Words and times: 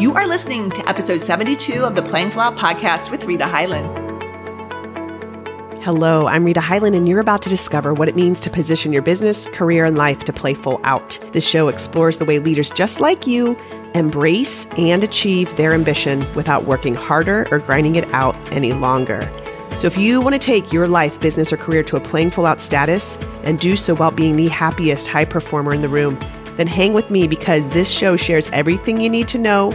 You 0.00 0.14
are 0.14 0.26
listening 0.26 0.70
to 0.70 0.88
episode 0.88 1.18
72 1.18 1.84
of 1.84 1.94
the 1.94 2.00
Playing 2.00 2.30
Full 2.30 2.40
Out 2.40 2.56
podcast 2.56 3.10
with 3.10 3.26
Rita 3.26 3.46
Hyland. 3.46 3.86
Hello, 5.82 6.26
I'm 6.26 6.42
Rita 6.42 6.62
Hyland, 6.62 6.94
and 6.94 7.06
you're 7.06 7.20
about 7.20 7.42
to 7.42 7.50
discover 7.50 7.92
what 7.92 8.08
it 8.08 8.16
means 8.16 8.40
to 8.40 8.48
position 8.48 8.94
your 8.94 9.02
business, 9.02 9.46
career, 9.48 9.84
and 9.84 9.98
life 9.98 10.24
to 10.24 10.32
play 10.32 10.54
full 10.54 10.80
out. 10.84 11.18
This 11.32 11.46
show 11.46 11.68
explores 11.68 12.16
the 12.16 12.24
way 12.24 12.38
leaders 12.38 12.70
just 12.70 12.98
like 12.98 13.26
you 13.26 13.58
embrace 13.94 14.64
and 14.78 15.04
achieve 15.04 15.54
their 15.58 15.74
ambition 15.74 16.24
without 16.34 16.64
working 16.64 16.94
harder 16.94 17.46
or 17.50 17.58
grinding 17.58 17.96
it 17.96 18.08
out 18.14 18.34
any 18.52 18.72
longer. 18.72 19.20
So, 19.76 19.86
if 19.86 19.98
you 19.98 20.22
want 20.22 20.32
to 20.32 20.38
take 20.38 20.72
your 20.72 20.88
life, 20.88 21.20
business, 21.20 21.52
or 21.52 21.58
career 21.58 21.82
to 21.82 21.96
a 21.96 22.00
playing 22.00 22.30
full 22.30 22.46
out 22.46 22.62
status 22.62 23.18
and 23.44 23.58
do 23.58 23.76
so 23.76 23.94
while 23.96 24.12
being 24.12 24.36
the 24.36 24.48
happiest 24.48 25.08
high 25.08 25.26
performer 25.26 25.74
in 25.74 25.82
the 25.82 25.90
room, 25.90 26.18
then 26.56 26.66
hang 26.66 26.92
with 26.92 27.10
me 27.10 27.28
because 27.28 27.68
this 27.70 27.90
show 27.90 28.16
shares 28.16 28.48
everything 28.52 29.00
you 29.00 29.08
need 29.08 29.28
to 29.28 29.38
know 29.38 29.72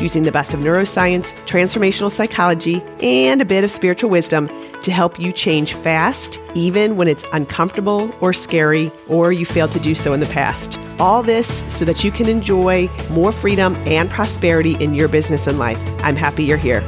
using 0.00 0.22
the 0.22 0.32
best 0.32 0.54
of 0.54 0.60
neuroscience, 0.60 1.34
transformational 1.46 2.10
psychology, 2.10 2.82
and 3.02 3.40
a 3.40 3.44
bit 3.44 3.64
of 3.64 3.70
spiritual 3.70 4.10
wisdom 4.10 4.48
to 4.80 4.90
help 4.90 5.18
you 5.18 5.32
change 5.32 5.74
fast, 5.74 6.40
even 6.54 6.96
when 6.96 7.08
it's 7.08 7.24
uncomfortable 7.32 8.14
or 8.20 8.32
scary, 8.32 8.90
or 9.08 9.32
you 9.32 9.44
failed 9.44 9.72
to 9.72 9.80
do 9.80 9.94
so 9.94 10.12
in 10.12 10.20
the 10.20 10.26
past. 10.26 10.80
All 10.98 11.22
this 11.22 11.64
so 11.68 11.84
that 11.84 12.02
you 12.04 12.10
can 12.10 12.28
enjoy 12.28 12.88
more 13.10 13.32
freedom 13.32 13.74
and 13.86 14.08
prosperity 14.08 14.74
in 14.82 14.94
your 14.94 15.08
business 15.08 15.46
and 15.46 15.58
life. 15.58 15.80
I'm 16.02 16.16
happy 16.16 16.44
you're 16.44 16.56
here. 16.56 16.82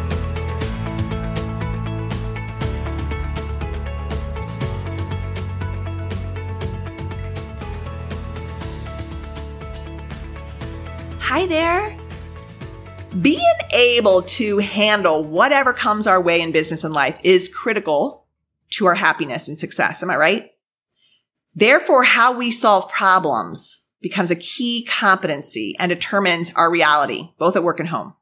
Able 13.80 14.22
to 14.22 14.58
handle 14.58 15.24
whatever 15.24 15.72
comes 15.72 16.06
our 16.06 16.20
way 16.20 16.40
in 16.40 16.52
business 16.52 16.84
and 16.84 16.94
life 16.94 17.18
is 17.24 17.48
critical 17.48 18.26
to 18.70 18.86
our 18.86 18.94
happiness 18.94 19.48
and 19.48 19.58
success. 19.58 20.02
Am 20.02 20.10
I 20.10 20.16
right? 20.16 20.50
Therefore, 21.54 22.04
how 22.04 22.36
we 22.36 22.50
solve 22.50 22.88
problems 22.88 23.80
becomes 24.00 24.30
a 24.30 24.36
key 24.36 24.86
competency 24.88 25.74
and 25.78 25.88
determines 25.88 26.52
our 26.54 26.70
reality, 26.70 27.30
both 27.38 27.56
at 27.56 27.64
work 27.64 27.80
and 27.80 27.88
home. 27.88 28.14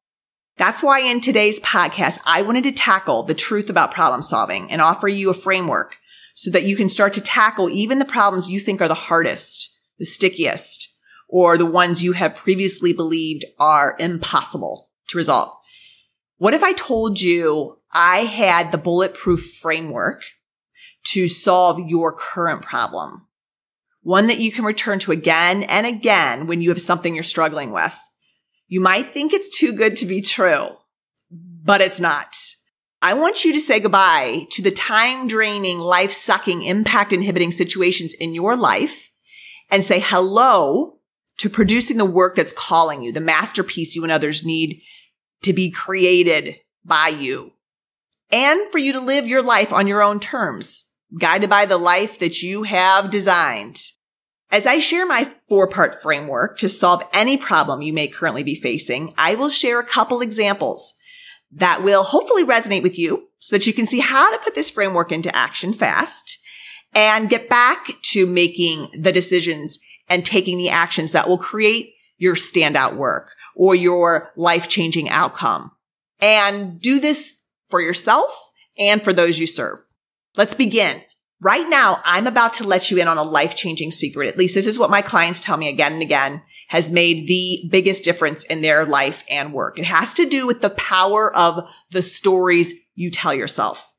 That's 0.56 0.82
why 0.82 1.00
in 1.00 1.20
today's 1.20 1.60
podcast, 1.60 2.18
I 2.24 2.42
wanted 2.42 2.64
to 2.64 2.72
tackle 2.72 3.22
the 3.24 3.34
truth 3.34 3.68
about 3.68 3.92
problem 3.92 4.22
solving 4.22 4.70
and 4.70 4.80
offer 4.80 5.08
you 5.08 5.30
a 5.30 5.34
framework 5.34 5.98
so 6.34 6.50
that 6.50 6.64
you 6.64 6.76
can 6.76 6.88
start 6.88 7.12
to 7.14 7.20
tackle 7.20 7.68
even 7.68 7.98
the 7.98 8.04
problems 8.04 8.50
you 8.50 8.58
think 8.58 8.80
are 8.80 8.88
the 8.88 8.94
hardest, 8.94 9.76
the 9.98 10.06
stickiest, 10.06 10.88
or 11.28 11.58
the 11.58 11.66
ones 11.66 12.02
you 12.02 12.12
have 12.12 12.34
previously 12.34 12.92
believed 12.92 13.44
are 13.58 13.96
impossible 14.00 14.87
to 15.08 15.16
resolve. 15.16 15.52
What 16.38 16.54
if 16.54 16.62
I 16.62 16.72
told 16.72 17.20
you 17.20 17.76
I 17.92 18.20
had 18.20 18.70
the 18.70 18.78
bulletproof 18.78 19.54
framework 19.60 20.22
to 21.06 21.26
solve 21.26 21.80
your 21.80 22.12
current 22.12 22.62
problem? 22.62 23.26
One 24.02 24.26
that 24.28 24.38
you 24.38 24.52
can 24.52 24.64
return 24.64 25.00
to 25.00 25.12
again 25.12 25.64
and 25.64 25.86
again 25.86 26.46
when 26.46 26.60
you 26.60 26.68
have 26.70 26.80
something 26.80 27.14
you're 27.14 27.22
struggling 27.22 27.72
with. 27.72 27.98
You 28.68 28.80
might 28.80 29.12
think 29.12 29.32
it's 29.32 29.48
too 29.48 29.72
good 29.72 29.96
to 29.96 30.06
be 30.06 30.20
true, 30.20 30.68
but 31.30 31.80
it's 31.80 31.98
not. 31.98 32.36
I 33.00 33.14
want 33.14 33.44
you 33.44 33.52
to 33.52 33.60
say 33.60 33.80
goodbye 33.80 34.46
to 34.50 34.62
the 34.62 34.70
time 34.70 35.26
draining, 35.26 35.78
life 35.78 36.12
sucking, 36.12 36.62
impact 36.62 37.12
inhibiting 37.12 37.50
situations 37.50 38.14
in 38.14 38.34
your 38.34 38.56
life 38.56 39.10
and 39.70 39.84
say 39.84 40.00
hello 40.00 40.98
to 41.38 41.48
producing 41.48 41.96
the 41.96 42.04
work 42.04 42.34
that's 42.34 42.52
calling 42.52 43.02
you, 43.02 43.12
the 43.12 43.20
masterpiece 43.20 43.94
you 43.94 44.02
and 44.02 44.12
others 44.12 44.44
need 44.44 44.82
to 45.42 45.52
be 45.52 45.70
created 45.70 46.56
by 46.84 47.08
you 47.08 47.52
and 48.30 48.68
for 48.70 48.78
you 48.78 48.92
to 48.92 49.00
live 49.00 49.26
your 49.26 49.42
life 49.42 49.72
on 49.72 49.86
your 49.86 50.02
own 50.02 50.20
terms, 50.20 50.84
guided 51.18 51.48
by 51.48 51.66
the 51.66 51.78
life 51.78 52.18
that 52.18 52.42
you 52.42 52.64
have 52.64 53.10
designed. 53.10 53.80
As 54.50 54.66
I 54.66 54.78
share 54.78 55.06
my 55.06 55.30
four 55.48 55.68
part 55.68 55.94
framework 56.00 56.56
to 56.58 56.68
solve 56.68 57.02
any 57.12 57.36
problem 57.36 57.82
you 57.82 57.92
may 57.92 58.08
currently 58.08 58.42
be 58.42 58.54
facing, 58.54 59.12
I 59.16 59.34
will 59.34 59.50
share 59.50 59.78
a 59.78 59.86
couple 59.86 60.20
examples 60.20 60.94
that 61.52 61.82
will 61.82 62.02
hopefully 62.02 62.44
resonate 62.44 62.82
with 62.82 62.98
you 62.98 63.28
so 63.38 63.56
that 63.56 63.66
you 63.66 63.72
can 63.72 63.86
see 63.86 64.00
how 64.00 64.30
to 64.30 64.42
put 64.42 64.54
this 64.54 64.70
framework 64.70 65.12
into 65.12 65.34
action 65.34 65.72
fast 65.72 66.38
and 66.94 67.28
get 67.28 67.48
back 67.48 67.88
to 68.02 68.26
making 68.26 68.88
the 68.98 69.12
decisions 69.12 69.78
and 70.08 70.24
taking 70.24 70.56
the 70.58 70.70
actions 70.70 71.12
that 71.12 71.28
will 71.28 71.38
create 71.38 71.94
your 72.18 72.34
standout 72.34 72.96
work 72.96 73.34
or 73.56 73.74
your 73.74 74.32
life 74.36 74.68
changing 74.68 75.08
outcome. 75.08 75.70
And 76.20 76.80
do 76.80 77.00
this 77.00 77.36
for 77.68 77.80
yourself 77.80 78.50
and 78.78 79.02
for 79.02 79.12
those 79.12 79.38
you 79.38 79.46
serve. 79.46 79.78
Let's 80.36 80.54
begin. 80.54 81.02
Right 81.40 81.68
now, 81.68 82.00
I'm 82.04 82.26
about 82.26 82.54
to 82.54 82.64
let 82.64 82.90
you 82.90 82.98
in 82.98 83.06
on 83.06 83.16
a 83.16 83.22
life 83.22 83.54
changing 83.54 83.92
secret. 83.92 84.28
At 84.28 84.36
least 84.36 84.56
this 84.56 84.66
is 84.66 84.78
what 84.78 84.90
my 84.90 85.02
clients 85.02 85.38
tell 85.40 85.56
me 85.56 85.68
again 85.68 85.92
and 85.92 86.02
again 86.02 86.42
has 86.66 86.90
made 86.90 87.28
the 87.28 87.68
biggest 87.70 88.02
difference 88.02 88.42
in 88.44 88.60
their 88.60 88.84
life 88.84 89.24
and 89.30 89.52
work. 89.52 89.78
It 89.78 89.84
has 89.84 90.12
to 90.14 90.26
do 90.26 90.48
with 90.48 90.62
the 90.62 90.70
power 90.70 91.34
of 91.34 91.70
the 91.92 92.02
stories 92.02 92.74
you 92.96 93.12
tell 93.12 93.32
yourself. 93.32 93.94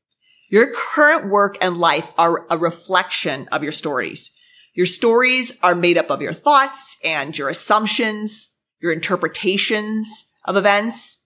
Your 0.50 0.70
current 0.74 1.30
work 1.30 1.56
and 1.62 1.78
life 1.78 2.10
are 2.18 2.46
a 2.50 2.58
reflection 2.58 3.48
of 3.50 3.62
your 3.62 3.72
stories. 3.72 4.32
Your 4.80 4.86
stories 4.86 5.52
are 5.62 5.74
made 5.74 5.98
up 5.98 6.08
of 6.08 6.22
your 6.22 6.32
thoughts 6.32 6.96
and 7.04 7.36
your 7.36 7.50
assumptions, 7.50 8.48
your 8.80 8.94
interpretations 8.94 10.24
of 10.46 10.56
events. 10.56 11.22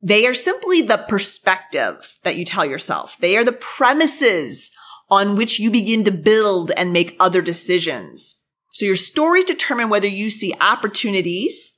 They 0.00 0.28
are 0.28 0.34
simply 0.34 0.80
the 0.80 0.98
perspective 1.08 2.20
that 2.22 2.36
you 2.36 2.44
tell 2.44 2.64
yourself. 2.64 3.16
They 3.18 3.36
are 3.36 3.44
the 3.44 3.50
premises 3.50 4.70
on 5.10 5.34
which 5.34 5.58
you 5.58 5.72
begin 5.72 6.04
to 6.04 6.12
build 6.12 6.70
and 6.76 6.92
make 6.92 7.16
other 7.18 7.42
decisions. 7.42 8.36
So 8.74 8.86
your 8.86 8.94
stories 8.94 9.44
determine 9.44 9.88
whether 9.88 10.06
you 10.06 10.30
see 10.30 10.54
opportunities 10.60 11.74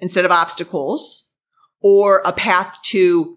instead 0.00 0.24
of 0.24 0.30
obstacles 0.30 1.28
or 1.82 2.22
a 2.24 2.32
path 2.32 2.78
to 2.84 3.36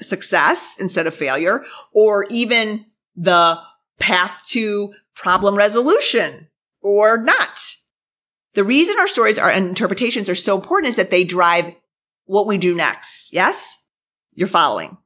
success 0.00 0.76
instead 0.80 1.06
of 1.06 1.14
failure 1.14 1.62
or 1.94 2.26
even 2.30 2.84
the 3.14 3.60
path 3.98 4.42
to 4.48 4.92
problem 5.14 5.56
resolution 5.56 6.48
or 6.82 7.18
not. 7.18 7.60
The 8.54 8.64
reason 8.64 8.96
our 8.98 9.08
stories 9.08 9.38
are 9.38 9.50
and 9.50 9.68
interpretations 9.68 10.28
are 10.28 10.34
so 10.34 10.56
important 10.56 10.90
is 10.90 10.96
that 10.96 11.10
they 11.10 11.24
drive 11.24 11.74
what 12.24 12.46
we 12.46 12.58
do 12.58 12.74
next. 12.74 13.32
Yes? 13.32 13.78
You're 14.32 14.48
following. 14.48 14.96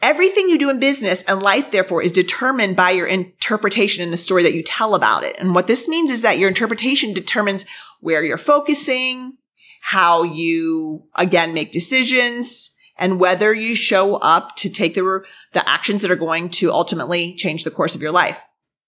Everything 0.00 0.48
you 0.48 0.58
do 0.58 0.70
in 0.70 0.78
business 0.78 1.24
and 1.24 1.42
life, 1.42 1.72
therefore, 1.72 2.02
is 2.02 2.12
determined 2.12 2.76
by 2.76 2.92
your 2.92 3.08
interpretation 3.08 4.04
and 4.04 4.12
the 4.12 4.16
story 4.16 4.44
that 4.44 4.54
you 4.54 4.62
tell 4.62 4.94
about 4.94 5.24
it. 5.24 5.36
And 5.38 5.54
what 5.54 5.66
this 5.66 5.88
means 5.88 6.10
is 6.10 6.22
that 6.22 6.38
your 6.38 6.48
interpretation 6.48 7.12
determines 7.12 7.64
where 8.00 8.22
you're 8.22 8.38
focusing, 8.38 9.38
how 9.82 10.22
you, 10.22 11.04
again, 11.16 11.52
make 11.52 11.72
decisions, 11.72 12.70
and 12.98 13.20
whether 13.20 13.54
you 13.54 13.74
show 13.74 14.16
up 14.16 14.56
to 14.56 14.68
take 14.68 14.94
the, 14.94 15.24
the 15.52 15.68
actions 15.68 16.02
that 16.02 16.10
are 16.10 16.16
going 16.16 16.50
to 16.50 16.72
ultimately 16.72 17.34
change 17.34 17.64
the 17.64 17.70
course 17.70 17.94
of 17.94 18.02
your 18.02 18.12
life. 18.12 18.42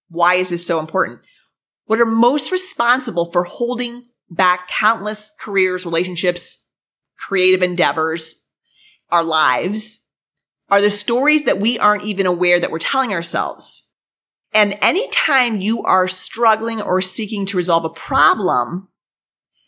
Why 0.09 0.35
is 0.35 0.49
this 0.49 0.65
so 0.65 0.79
important? 0.79 1.21
What 1.85 1.99
are 1.99 2.05
most 2.05 2.51
responsible 2.51 3.31
for 3.31 3.43
holding 3.43 4.03
back 4.29 4.67
countless 4.67 5.31
careers, 5.39 5.85
relationships, 5.85 6.57
creative 7.17 7.61
endeavors, 7.61 8.47
our 9.11 9.23
lives 9.23 10.01
are 10.69 10.81
the 10.81 10.89
stories 10.89 11.43
that 11.43 11.59
we 11.59 11.77
aren't 11.77 12.05
even 12.05 12.25
aware 12.25 12.59
that 12.59 12.71
we're 12.71 12.79
telling 12.79 13.11
ourselves. 13.13 13.91
And 14.53 14.77
anytime 14.81 15.61
you 15.61 15.83
are 15.83 16.07
struggling 16.07 16.81
or 16.81 17.01
seeking 17.01 17.45
to 17.47 17.57
resolve 17.57 17.85
a 17.85 17.89
problem, 17.89 18.87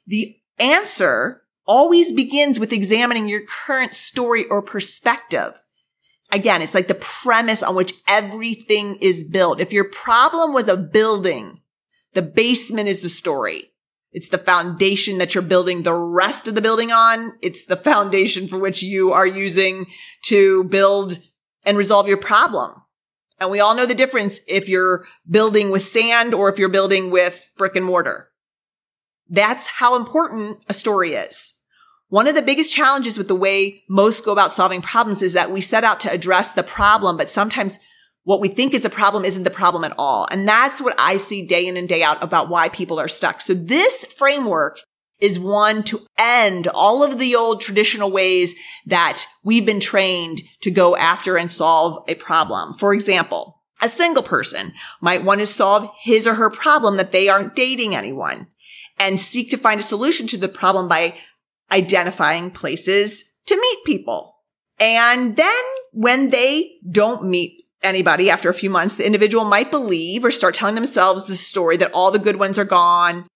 the 0.07 0.37
answer 0.59 1.42
always 1.65 2.11
begins 2.11 2.59
with 2.59 2.73
examining 2.73 3.29
your 3.29 3.41
current 3.45 3.93
story 3.93 4.45
or 4.45 4.61
perspective. 4.61 5.61
Again, 6.31 6.61
it's 6.61 6.73
like 6.73 6.87
the 6.87 6.95
premise 6.95 7.61
on 7.61 7.75
which 7.75 7.93
everything 8.07 8.97
is 9.01 9.23
built. 9.23 9.59
If 9.59 9.71
your 9.71 9.89
problem 9.89 10.53
was 10.53 10.67
a 10.67 10.77
building, 10.77 11.61
the 12.13 12.21
basement 12.21 12.89
is 12.89 13.01
the 13.01 13.09
story. 13.09 13.71
It's 14.11 14.29
the 14.29 14.37
foundation 14.37 15.17
that 15.17 15.33
you're 15.33 15.41
building 15.41 15.83
the 15.83 15.95
rest 15.95 16.47
of 16.47 16.55
the 16.55 16.61
building 16.61 16.91
on. 16.91 17.33
It's 17.41 17.65
the 17.65 17.75
foundation 17.75 18.47
for 18.47 18.59
which 18.59 18.83
you 18.83 19.11
are 19.11 19.25
using 19.25 19.87
to 20.25 20.63
build 20.65 21.19
and 21.65 21.77
resolve 21.77 22.07
your 22.07 22.17
problem. 22.17 22.73
And 23.39 23.49
we 23.49 23.59
all 23.59 23.75
know 23.75 23.87
the 23.87 23.95
difference 23.95 24.39
if 24.47 24.69
you're 24.69 25.05
building 25.29 25.71
with 25.71 25.83
sand 25.83 26.33
or 26.33 26.49
if 26.49 26.59
you're 26.59 26.69
building 26.69 27.09
with 27.09 27.51
brick 27.57 27.75
and 27.75 27.85
mortar. 27.85 28.29
That's 29.27 29.67
how 29.67 29.95
important 29.95 30.63
a 30.69 30.73
story 30.73 31.15
is. 31.15 31.52
One 32.13 32.27
of 32.27 32.35
the 32.35 32.43
biggest 32.43 32.71
challenges 32.71 33.17
with 33.17 33.27
the 33.27 33.33
way 33.33 33.81
most 33.89 34.23
go 34.23 34.31
about 34.31 34.53
solving 34.53 34.83
problems 34.83 35.23
is 35.23 35.33
that 35.33 35.49
we 35.49 35.61
set 35.61 35.83
out 35.83 35.99
to 36.01 36.11
address 36.11 36.51
the 36.51 36.61
problem, 36.61 37.17
but 37.17 37.27
sometimes 37.27 37.79
what 38.23 38.39
we 38.39 38.49
think 38.49 38.75
is 38.75 38.83
the 38.83 38.89
problem 38.91 39.25
isn't 39.25 39.45
the 39.45 39.49
problem 39.49 39.83
at 39.83 39.95
all. 39.97 40.27
And 40.29 40.47
that's 40.47 40.79
what 40.79 40.93
I 40.99 41.17
see 41.17 41.43
day 41.43 41.65
in 41.65 41.75
and 41.75 41.89
day 41.89 42.03
out 42.03 42.23
about 42.23 42.49
why 42.49 42.69
people 42.69 42.99
are 42.99 43.07
stuck. 43.07 43.41
So 43.41 43.55
this 43.55 44.05
framework 44.05 44.79
is 45.19 45.39
one 45.39 45.81
to 45.85 46.05
end 46.15 46.67
all 46.75 47.03
of 47.03 47.17
the 47.17 47.35
old 47.35 47.61
traditional 47.61 48.11
ways 48.11 48.53
that 48.85 49.25
we've 49.43 49.65
been 49.65 49.79
trained 49.79 50.43
to 50.61 50.69
go 50.69 50.95
after 50.95 51.35
and 51.35 51.51
solve 51.51 52.07
a 52.07 52.13
problem. 52.13 52.73
For 52.73 52.93
example, 52.93 53.63
a 53.81 53.89
single 53.89 54.21
person 54.21 54.73
might 55.01 55.23
want 55.23 55.39
to 55.39 55.47
solve 55.47 55.89
his 56.03 56.27
or 56.27 56.35
her 56.35 56.51
problem 56.51 56.97
that 56.97 57.11
they 57.11 57.27
aren't 57.27 57.55
dating 57.55 57.95
anyone 57.95 58.45
and 58.99 59.19
seek 59.19 59.49
to 59.49 59.57
find 59.57 59.79
a 59.79 59.83
solution 59.83 60.27
to 60.27 60.37
the 60.37 60.47
problem 60.47 60.87
by 60.87 61.15
identifying 61.71 62.51
places 62.51 63.23
to 63.47 63.55
meet 63.55 63.85
people. 63.85 64.35
And 64.79 65.35
then 65.35 65.63
when 65.91 66.29
they 66.29 66.75
don't 66.89 67.25
meet 67.25 67.63
anybody 67.81 68.29
after 68.29 68.49
a 68.49 68.53
few 68.53 68.69
months, 68.69 68.95
the 68.95 69.05
individual 69.05 69.43
might 69.43 69.71
believe 69.71 70.23
or 70.23 70.31
start 70.31 70.55
telling 70.55 70.75
themselves 70.75 71.27
the 71.27 71.35
story 71.35 71.77
that 71.77 71.91
all 71.93 72.11
the 72.11 72.19
good 72.19 72.37
ones 72.37 72.57
are 72.57 72.65
gone 72.65 73.27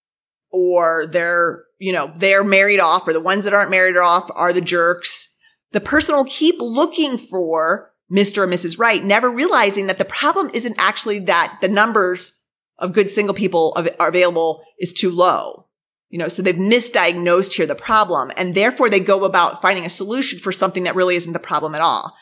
or 0.50 1.06
they're, 1.07 1.65
you 1.79 1.91
know, 1.91 2.12
they're 2.15 2.44
married 2.44 2.79
off 2.79 3.07
or 3.07 3.13
the 3.13 3.19
ones 3.19 3.44
that 3.44 3.53
aren't 3.53 3.71
married 3.71 3.97
off 3.97 4.29
are 4.35 4.53
the 4.53 4.62
jerks. 4.62 5.35
The 5.71 5.81
person 5.81 6.15
will 6.15 6.25
keep 6.25 6.56
looking 6.59 7.18
for 7.18 7.91
Mr. 8.12 8.39
or 8.39 8.47
Mrs. 8.47 8.79
Right, 8.79 9.03
never 9.03 9.29
realizing 9.29 9.88
that 9.88 9.97
the 9.97 10.06
problem 10.06 10.50
isn't 10.53 10.75
actually 10.77 11.19
that 11.19 11.57
the 11.62 11.68
numbers 11.68 12.39
of 12.79 12.94
good 12.94 13.12
single 13.12 13.35
people 13.35 13.75
are 14.00 14.07
available 14.07 14.63
is 14.79 14.94
too 14.94 15.12
low. 15.12 15.67
You 16.09 16.19
know, 16.19 16.27
so 16.30 16.42
they've 16.42 16.56
misdiagnosed 16.56 17.54
here 17.54 17.65
the 17.65 17.75
problem 17.75 18.31
and 18.38 18.54
therefore 18.54 18.89
they 18.89 19.00
go 19.00 19.25
about 19.25 19.62
finding 19.62 19.86
a 19.86 19.89
solution 19.89 20.39
for 20.39 20.51
something 20.51 20.83
that 20.83 20.95
really 20.95 21.15
isn't 21.15 21.33
the 21.33 21.39
problem 21.39 21.75
at 21.75 21.81
all. 21.81 22.15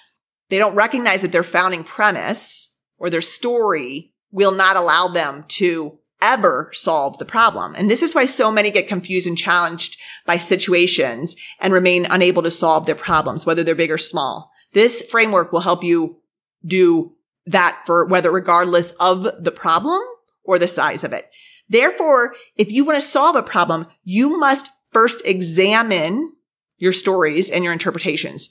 They 0.49 0.57
don't 0.57 0.75
recognize 0.75 1.21
that 1.21 1.31
their 1.31 1.43
founding 1.43 1.83
premise 1.83 2.71
or 2.97 3.09
their 3.09 3.21
story 3.21 4.13
will 4.31 4.51
not 4.51 4.75
allow 4.75 5.07
them 5.07 5.45
to 5.47 5.99
ever 6.21 6.69
solve 6.73 7.17
the 7.17 7.25
problem. 7.25 7.75
And 7.75 7.89
this 7.89 8.01
is 8.01 8.15
why 8.15 8.25
so 8.25 8.51
many 8.51 8.71
get 8.71 8.87
confused 8.87 9.27
and 9.27 9.37
challenged 9.37 9.99
by 10.25 10.37
situations 10.37 11.35
and 11.59 11.73
remain 11.73 12.07
unable 12.09 12.41
to 12.43 12.51
solve 12.51 12.85
their 12.85 12.95
problems, 12.95 13.45
whether 13.45 13.63
they're 13.63 13.75
big 13.75 13.91
or 13.91 13.97
small. 13.97 14.51
This 14.73 15.01
framework 15.01 15.51
will 15.51 15.61
help 15.61 15.83
you 15.83 16.21
do 16.65 17.13
that 17.45 17.81
for 17.85 18.07
whether 18.07 18.31
regardless 18.31 18.91
of 18.99 19.27
the 19.43 19.51
problem 19.51 20.01
or 20.43 20.57
the 20.57 20.67
size 20.67 21.03
of 21.03 21.13
it. 21.13 21.29
Therefore, 21.67 22.35
if 22.55 22.71
you 22.71 22.85
want 22.85 23.01
to 23.01 23.07
solve 23.07 23.35
a 23.35 23.43
problem, 23.43 23.87
you 24.03 24.37
must 24.37 24.69
first 24.91 25.21
examine 25.25 26.33
your 26.77 26.93
stories 26.93 27.49
and 27.49 27.63
your 27.63 27.73
interpretations. 27.73 28.49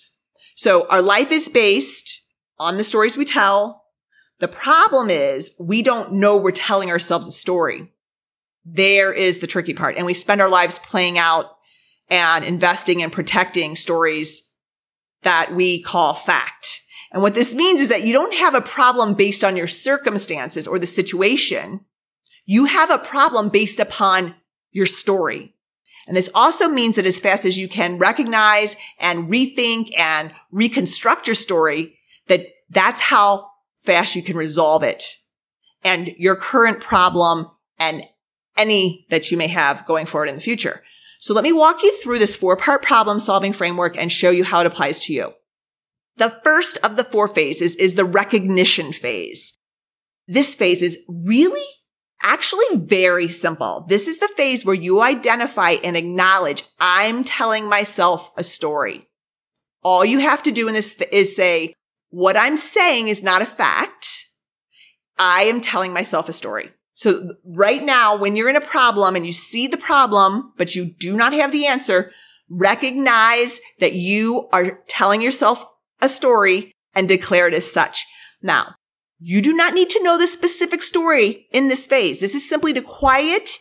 So 0.55 0.87
our 0.89 1.03
life 1.03 1.33
is 1.33 1.49
based 1.49 2.23
on 2.59 2.77
the 2.77 2.85
stories 2.85 3.17
we 3.17 3.25
tell. 3.25 3.85
The 4.41 4.49
problem 4.49 5.11
is 5.11 5.53
we 5.59 5.83
don't 5.83 6.15
know 6.15 6.37
we're 6.37 6.53
telling 6.53 6.91
ourselves 6.91 7.27
a 7.29 7.33
story. 7.33 7.93
There 8.65 9.13
is 9.13 9.39
the 9.39 9.47
tricky 9.47 9.75
part. 9.75 9.97
And 9.97 10.07
we 10.07 10.15
spend 10.15 10.41
our 10.41 10.51
lives 10.51 10.79
playing 10.79 11.19
out 11.19 11.57
and 12.09 12.45
investing 12.45 13.03
and 13.03 13.13
protecting 13.13 13.77
stories 13.77 14.49
that 15.23 15.55
we 15.55 15.83
call 15.83 16.15
fact. 16.15 16.81
And 17.13 17.23
what 17.23 17.35
this 17.35 17.55
means 17.55 17.81
is 17.81 17.89
that 17.89 18.03
you 18.03 18.13
don't 18.13 18.35
have 18.35 18.55
a 18.55 18.61
problem 18.61 19.15
based 19.15 19.45
on 19.45 19.57
your 19.57 19.67
circumstances 19.67 20.67
or 20.67 20.79
the 20.79 20.87
situation. 20.87 21.81
You 22.45 22.67
have 22.67 22.91
a 22.91 22.99
problem 22.99 23.49
based 23.49 23.81
upon 23.81 24.35
your 24.71 24.87
story. 24.87 25.55
And 26.07 26.17
this 26.17 26.31
also 26.35 26.69
means 26.69 26.97
that 26.97 27.07
as 27.07 27.21
fast 27.21 27.45
as 27.45 27.59
you 27.59 27.69
can 27.69 27.99
recognize 27.99 28.77
and 28.99 29.31
rethink 29.31 29.97
and 29.99 30.33
reconstruct 30.51 31.27
your 31.27 31.35
story, 31.35 31.99
that 32.29 32.47
that's 32.69 33.01
how 33.01 33.49
fast 33.79 34.15
you 34.15 34.23
can 34.23 34.37
resolve 34.37 34.83
it 34.83 35.17
and 35.83 36.09
your 36.19 36.37
current 36.37 36.81
problem 36.81 37.51
and 37.79 38.03
any 38.57 39.07
that 39.11 39.31
you 39.31 39.37
may 39.37 39.49
have 39.49 39.87
going 39.87 40.07
forward 40.07 40.29
in 40.29 40.37
the 40.37 40.43
future. 40.43 40.83
So 41.19 41.35
let 41.35 41.45
me 41.45 41.53
walk 41.53 41.83
you 41.83 41.97
through 41.99 42.19
this 42.19 42.37
four 42.37 42.57
part 42.57 42.83
problem 42.83 43.21
solving 43.21 43.53
framework 43.53 43.97
and 43.97 44.13
show 44.13 44.31
you 44.31 44.45
how 44.45 44.61
it 44.61 44.67
applies 44.67 44.99
to 45.01 45.13
you. 45.13 45.33
The 46.17 46.39
first 46.45 46.79
of 46.85 46.97
the 46.97 47.05
four 47.05 47.29
phases 47.29 47.75
is 47.77 47.95
the 47.95 48.05
recognition 48.05 48.93
phase. 48.93 49.57
This 50.27 50.55
phase 50.55 50.83
is 50.83 50.99
really 51.09 51.65
actually 52.25 52.65
very 52.77 53.29
simple. 53.29 53.85
This 53.89 54.09
is 54.09 54.19
the 54.19 54.33
phase 54.37 54.65
where 54.65 54.75
you 54.75 55.01
identify 55.01 55.77
and 55.85 55.97
acknowledge 55.97 56.65
I'm 56.81 57.23
telling 57.23 57.69
myself 57.69 58.33
a 58.37 58.43
story. 58.43 59.07
All 59.83 60.05
you 60.05 60.19
have 60.21 60.43
to 60.45 60.51
do 60.51 60.67
in 60.67 60.75
this 60.75 60.95
is 61.13 61.37
say, 61.37 61.75
what 62.09 62.37
I'm 62.37 62.57
saying 62.57 63.09
is 63.09 63.23
not 63.23 63.43
a 63.43 63.47
fact. 63.47 64.25
I 65.19 65.43
am 65.43 65.61
telling 65.61 65.93
myself 65.93 66.29
a 66.29 66.33
story. 66.33 66.73
So 66.95 67.35
right 67.45 67.85
now, 67.85 68.17
when 68.17 68.37
you're 68.37 68.49
in 68.49 68.57
a 68.57 68.61
problem 68.61 69.17
and 69.17 69.27
you 69.27 69.33
see 69.33 69.67
the 69.67 69.77
problem, 69.77 70.53
but 70.57 70.75
you 70.75 70.87
do 70.99 71.17
not 71.17 71.33
have 71.33 71.53
the 71.53 71.67
answer, 71.67 72.13
recognize 72.49 73.61
that 73.81 73.95
you 73.95 74.49
are 74.53 74.79
telling 74.89 75.21
yourself 75.21 75.65
a 76.01 76.09
story 76.09 76.73
and 76.95 77.09
declare 77.09 77.49
it 77.49 77.55
as 77.55 77.71
such. 77.71 78.07
Now, 78.43 78.77
you 79.27 79.41
do 79.41 79.55
not 79.55 79.73
need 79.73 79.89
to 79.89 80.03
know 80.03 80.19
the 80.19 80.27
specific 80.27 80.83
story 80.83 81.47
in 81.51 81.69
this 81.69 81.87
phase. 81.87 82.21
This 82.21 82.35
is 82.35 82.47
simply 82.47 82.75
to 82.75 82.83
quiet 82.83 83.59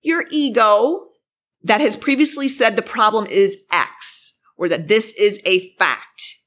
your 0.00 0.24
ego 0.30 1.08
that 1.62 1.82
has 1.82 1.98
previously 1.98 2.48
said 2.48 2.76
the 2.76 2.82
problem 2.82 3.26
is 3.26 3.58
X 3.70 4.32
or 4.56 4.70
that 4.70 4.88
this 4.88 5.12
is 5.18 5.38
a 5.44 5.74
fact. 5.74 6.38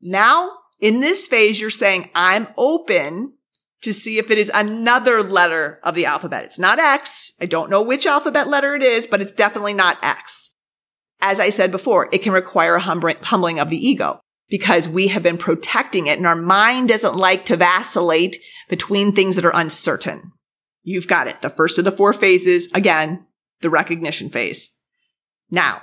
Now, 0.00 0.50
in 0.80 0.98
this 0.98 1.28
phase, 1.28 1.60
you're 1.60 1.70
saying, 1.70 2.10
I'm 2.12 2.48
open 2.58 3.34
to 3.82 3.92
see 3.92 4.18
if 4.18 4.32
it 4.32 4.38
is 4.38 4.50
another 4.52 5.22
letter 5.22 5.78
of 5.84 5.94
the 5.94 6.06
alphabet. 6.06 6.44
It's 6.44 6.58
not 6.58 6.80
X. 6.80 7.34
I 7.40 7.46
don't 7.46 7.70
know 7.70 7.82
which 7.82 8.04
alphabet 8.04 8.48
letter 8.48 8.74
it 8.74 8.82
is, 8.82 9.06
but 9.06 9.20
it's 9.20 9.30
definitely 9.30 9.74
not 9.74 10.02
X. 10.02 10.50
As 11.20 11.38
I 11.38 11.50
said 11.50 11.70
before, 11.70 12.08
it 12.10 12.22
can 12.22 12.32
require 12.32 12.74
a 12.74 12.80
humbling 12.80 13.60
of 13.60 13.70
the 13.70 13.88
ego 13.88 14.18
because 14.48 14.88
we 14.88 15.08
have 15.08 15.22
been 15.22 15.38
protecting 15.38 16.06
it 16.06 16.18
and 16.18 16.26
our 16.26 16.36
mind 16.36 16.88
doesn't 16.88 17.16
like 17.16 17.44
to 17.46 17.56
vacillate 17.56 18.36
between 18.68 19.12
things 19.12 19.36
that 19.36 19.44
are 19.44 19.56
uncertain. 19.56 20.32
You've 20.82 21.08
got 21.08 21.28
it. 21.28 21.42
The 21.42 21.50
first 21.50 21.78
of 21.78 21.84
the 21.84 21.92
four 21.92 22.12
phases, 22.12 22.70
again, 22.72 23.26
the 23.60 23.70
recognition 23.70 24.28
phase. 24.28 24.76
Now, 25.50 25.82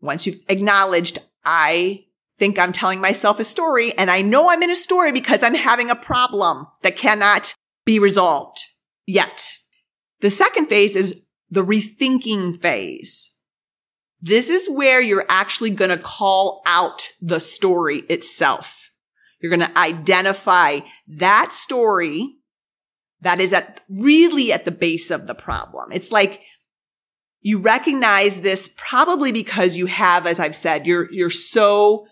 once 0.00 0.26
you've 0.26 0.40
acknowledged, 0.48 1.18
I 1.44 2.04
think 2.38 2.58
I'm 2.58 2.72
telling 2.72 3.00
myself 3.00 3.40
a 3.40 3.44
story 3.44 3.96
and 3.96 4.10
I 4.10 4.22
know 4.22 4.50
I'm 4.50 4.62
in 4.62 4.70
a 4.70 4.76
story 4.76 5.12
because 5.12 5.42
I'm 5.42 5.54
having 5.54 5.90
a 5.90 5.96
problem 5.96 6.66
that 6.82 6.96
cannot 6.96 7.54
be 7.84 7.98
resolved 7.98 8.58
yet. 9.06 9.54
The 10.20 10.30
second 10.30 10.66
phase 10.66 10.96
is 10.96 11.22
the 11.50 11.64
rethinking 11.64 12.60
phase. 12.60 13.32
This 14.26 14.50
is 14.50 14.68
where 14.68 15.00
you're 15.00 15.24
actually 15.28 15.70
going 15.70 15.96
to 15.96 16.02
call 16.02 16.60
out 16.66 17.10
the 17.20 17.38
story 17.38 17.98
itself. 18.08 18.90
You're 19.40 19.56
going 19.56 19.68
to 19.68 19.78
identify 19.78 20.80
that 21.06 21.52
story 21.52 22.34
that 23.20 23.38
is 23.38 23.52
at 23.52 23.82
really 23.88 24.52
at 24.52 24.64
the 24.64 24.72
base 24.72 25.12
of 25.12 25.28
the 25.28 25.34
problem. 25.36 25.92
It's 25.92 26.10
like 26.10 26.40
you 27.40 27.60
recognize 27.60 28.40
this 28.40 28.68
probably 28.76 29.30
because 29.30 29.76
you 29.76 29.86
have, 29.86 30.26
as 30.26 30.40
I've 30.40 30.56
said, 30.56 30.88
you're, 30.88 31.08
you're 31.12 31.30
so 31.30 32.08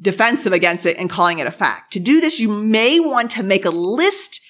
defensive 0.00 0.54
against 0.54 0.86
it 0.86 0.96
and 0.96 1.10
calling 1.10 1.38
it 1.38 1.46
a 1.46 1.50
fact. 1.50 1.92
To 1.92 2.00
do 2.00 2.22
this, 2.22 2.40
you 2.40 2.48
may 2.48 2.98
want 2.98 3.30
to 3.32 3.42
make 3.42 3.66
a 3.66 3.70
list 3.70 4.40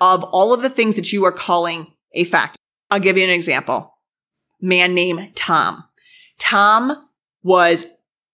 of 0.00 0.22
all 0.30 0.54
of 0.54 0.62
the 0.62 0.70
things 0.70 0.94
that 0.94 1.12
you 1.12 1.24
are 1.24 1.32
calling 1.32 1.88
a 2.12 2.22
fact. 2.22 2.56
I'll 2.88 3.00
give 3.00 3.18
you 3.18 3.24
an 3.24 3.30
example. 3.30 3.94
Man 4.60 4.94
named 4.94 5.34
Tom. 5.34 5.88
Tom 6.42 7.08
was 7.44 7.86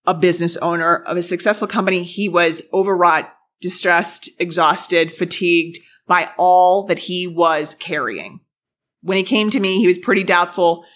a 0.07 0.15
business 0.15 0.57
owner 0.57 0.97
of 0.97 1.19
a 1.19 1.23
successful 1.23 1.69
company. 1.69 2.03
He 2.03 2.27
was 2.29 2.63
overwrought, 2.73 3.31
distressed, 3.61 4.31
exhausted, 4.39 5.13
fatigued 5.13 5.79
by 6.07 6.33
all 6.39 6.85
that 6.87 7.01
he 7.01 7.27
was 7.27 7.75
carrying. 7.75 8.41
When 9.03 9.19
he 9.19 9.23
came 9.23 9.51
to 9.51 9.61
me, 9.61 9.79
he 9.79 9.87
was 9.87 9.99
pretty 9.99 10.25
doubtful 10.25 10.87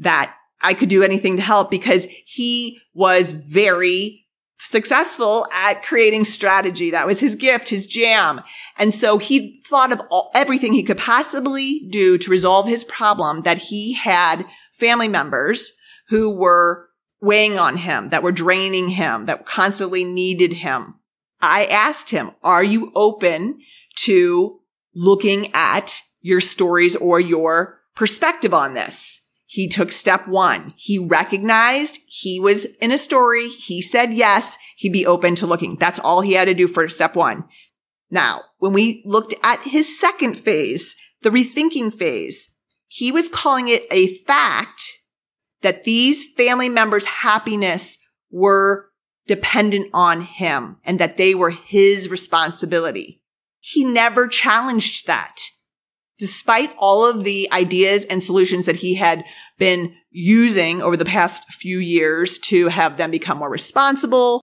that 0.00 0.34
I 0.60 0.74
could 0.74 0.88
do 0.88 1.04
anything 1.04 1.36
to 1.36 1.42
help 1.42 1.70
because 1.70 2.08
he 2.24 2.80
was 2.94 3.30
very 3.30 4.26
successful 4.58 5.46
at 5.52 5.84
creating 5.84 6.24
strategy. 6.24 6.90
That 6.90 7.06
was 7.06 7.20
his 7.20 7.36
gift, 7.36 7.68
his 7.68 7.86
jam. 7.86 8.40
And 8.76 8.92
so 8.92 9.18
he 9.18 9.60
thought 9.68 9.92
of 9.92 10.00
all, 10.10 10.32
everything 10.34 10.72
he 10.72 10.82
could 10.82 10.98
possibly 10.98 11.86
do 11.90 12.18
to 12.18 12.30
resolve 12.30 12.66
his 12.66 12.82
problem 12.82 13.42
that 13.42 13.58
he 13.58 13.94
had 13.94 14.44
family 14.72 15.06
members 15.06 15.72
who 16.08 16.30
were 16.30 16.88
weighing 17.20 17.58
on 17.58 17.78
him, 17.78 18.10
that 18.10 18.22
were 18.22 18.32
draining 18.32 18.90
him, 18.90 19.26
that 19.26 19.46
constantly 19.46 20.04
needed 20.04 20.54
him. 20.54 20.94
I 21.40 21.66
asked 21.66 22.10
him, 22.10 22.32
are 22.42 22.64
you 22.64 22.92
open 22.94 23.60
to 24.00 24.60
looking 24.94 25.52
at 25.54 26.00
your 26.20 26.40
stories 26.40 26.96
or 26.96 27.20
your 27.20 27.80
perspective 27.94 28.54
on 28.54 28.74
this? 28.74 29.22
He 29.46 29.68
took 29.68 29.92
step 29.92 30.26
one. 30.26 30.70
He 30.76 30.98
recognized 30.98 32.00
he 32.08 32.40
was 32.40 32.64
in 32.76 32.90
a 32.90 32.98
story. 32.98 33.48
He 33.48 33.80
said 33.80 34.12
yes. 34.12 34.58
He'd 34.76 34.92
be 34.92 35.06
open 35.06 35.34
to 35.36 35.46
looking. 35.46 35.76
That's 35.76 36.00
all 36.00 36.20
he 36.20 36.32
had 36.32 36.46
to 36.46 36.54
do 36.54 36.66
for 36.66 36.88
step 36.88 37.14
one. 37.14 37.44
Now, 38.10 38.42
when 38.58 38.72
we 38.72 39.02
looked 39.04 39.34
at 39.42 39.62
his 39.62 39.98
second 39.98 40.36
phase, 40.36 40.96
the 41.22 41.30
rethinking 41.30 41.94
phase, 41.94 42.50
he 42.88 43.12
was 43.12 43.28
calling 43.28 43.68
it 43.68 43.84
a 43.90 44.08
fact 44.08 44.95
that 45.66 45.82
these 45.82 46.32
family 46.34 46.68
members' 46.68 47.06
happiness 47.06 47.98
were 48.30 48.88
dependent 49.26 49.90
on 49.92 50.20
him 50.20 50.76
and 50.84 51.00
that 51.00 51.16
they 51.16 51.34
were 51.34 51.50
his 51.50 52.08
responsibility. 52.08 53.20
He 53.58 53.82
never 53.82 54.28
challenged 54.28 55.08
that. 55.08 55.42
Despite 56.20 56.72
all 56.78 57.04
of 57.04 57.24
the 57.24 57.48
ideas 57.50 58.04
and 58.04 58.22
solutions 58.22 58.66
that 58.66 58.76
he 58.76 58.94
had 58.94 59.24
been 59.58 59.92
using 60.12 60.80
over 60.80 60.96
the 60.96 61.04
past 61.04 61.52
few 61.52 61.78
years 61.78 62.38
to 62.44 62.68
have 62.68 62.96
them 62.96 63.10
become 63.10 63.38
more 63.38 63.50
responsible, 63.50 64.40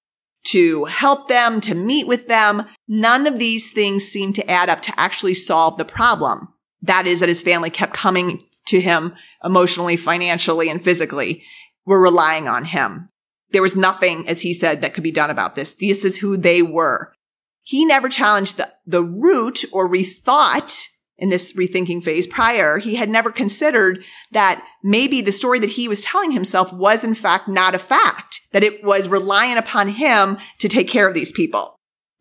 to 0.48 0.84
help 0.84 1.30
them, 1.30 1.62
to 1.62 1.74
meet 1.74 2.06
with 2.06 2.27
them, 2.27 2.65
none 2.89 3.25
of 3.25 3.39
these 3.39 3.72
things 3.72 4.03
seemed 4.03 4.36
to 4.36 4.51
add 4.51 4.68
up 4.68 4.82
to 4.82 5.00
actually 5.00 5.36
solve 5.36 5.77
the 5.77 5.86
problem. 5.86 6.50
That 6.82 7.08
is 7.08 7.22
that 7.22 7.30
his 7.30 7.42
family 7.42 7.70
kept 7.70 7.94
coming 7.94 8.44
to 8.67 8.82
him 8.82 9.13
emotionally, 9.43 9.96
financially, 9.96 10.70
and 10.70 10.82
physically. 10.82 11.43
Were 11.86 12.01
relying 12.01 12.48
on 12.48 12.63
him. 12.63 13.10
There 13.51 13.62
was 13.62 13.75
nothing, 13.75 14.27
as 14.27 14.41
he 14.41 14.53
said, 14.53 14.82
that 14.82 14.93
could 14.93 15.03
be 15.03 15.12
done 15.12 15.29
about 15.29 15.55
this. 15.55 15.74
This 15.74 16.05
is 16.05 16.17
who 16.17 16.38
they 16.38 16.62
were. 16.62 17.13
He 17.62 17.86
never 17.86 18.08
challenged 18.10 18.58
the, 18.58 18.72
the 18.86 19.03
root 19.03 19.65
or 19.74 19.89
rethought 19.89 20.88
in 21.17 21.29
this 21.29 21.53
rethinking 21.53 22.03
phase 22.03 22.27
prior. 22.27 22.79
He 22.79 22.96
had 22.96 23.10
never 23.10 23.32
considered 23.32 24.03
that 24.32 24.65
maybe 24.84 25.22
the 25.22 25.32
story 25.32 25.60
that 25.60 25.72
he 25.72 25.88
was 25.88 26.01
telling 26.01 26.32
himself 26.32 26.74
was 26.74 27.03
in 27.03 27.13
fact 27.13 27.48
not 27.48 27.75
a 27.75 27.79
fact, 27.79 28.41
that 28.51 28.63
it 28.63 28.84
was 28.84 29.08
reliant 29.08 29.60
upon 29.60 29.89
him 29.89 30.38
to 30.60 30.67
take 30.67 30.88
care 30.88 31.08
of 31.08 31.13
these 31.13 31.32
people. 31.32 31.73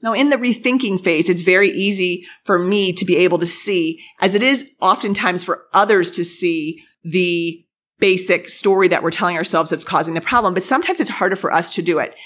Now, 0.02 0.14
in 0.14 0.30
the 0.30 0.36
rethinking 0.36 1.00
phase, 1.00 1.28
it's 1.28 1.42
very 1.42 1.70
easy 1.70 2.26
for 2.44 2.58
me 2.58 2.92
to 2.92 3.04
be 3.04 3.16
able 3.16 3.38
to 3.38 3.46
see, 3.46 4.02
as 4.20 4.34
it 4.34 4.42
is 4.42 4.68
oftentimes 4.80 5.44
for 5.44 5.66
others 5.72 6.10
to 6.12 6.24
see 6.24 6.82
the 7.04 7.64
basic 8.00 8.48
story 8.48 8.88
that 8.88 9.02
we're 9.02 9.12
telling 9.12 9.36
ourselves 9.36 9.70
that's 9.70 9.84
causing 9.84 10.14
the 10.14 10.20
problem. 10.20 10.54
But 10.54 10.64
sometimes 10.64 11.00
it's 11.00 11.08
harder 11.08 11.36
for 11.36 11.52
us 11.52 11.70
to 11.70 11.82
do 11.82 12.00
it 12.00 12.16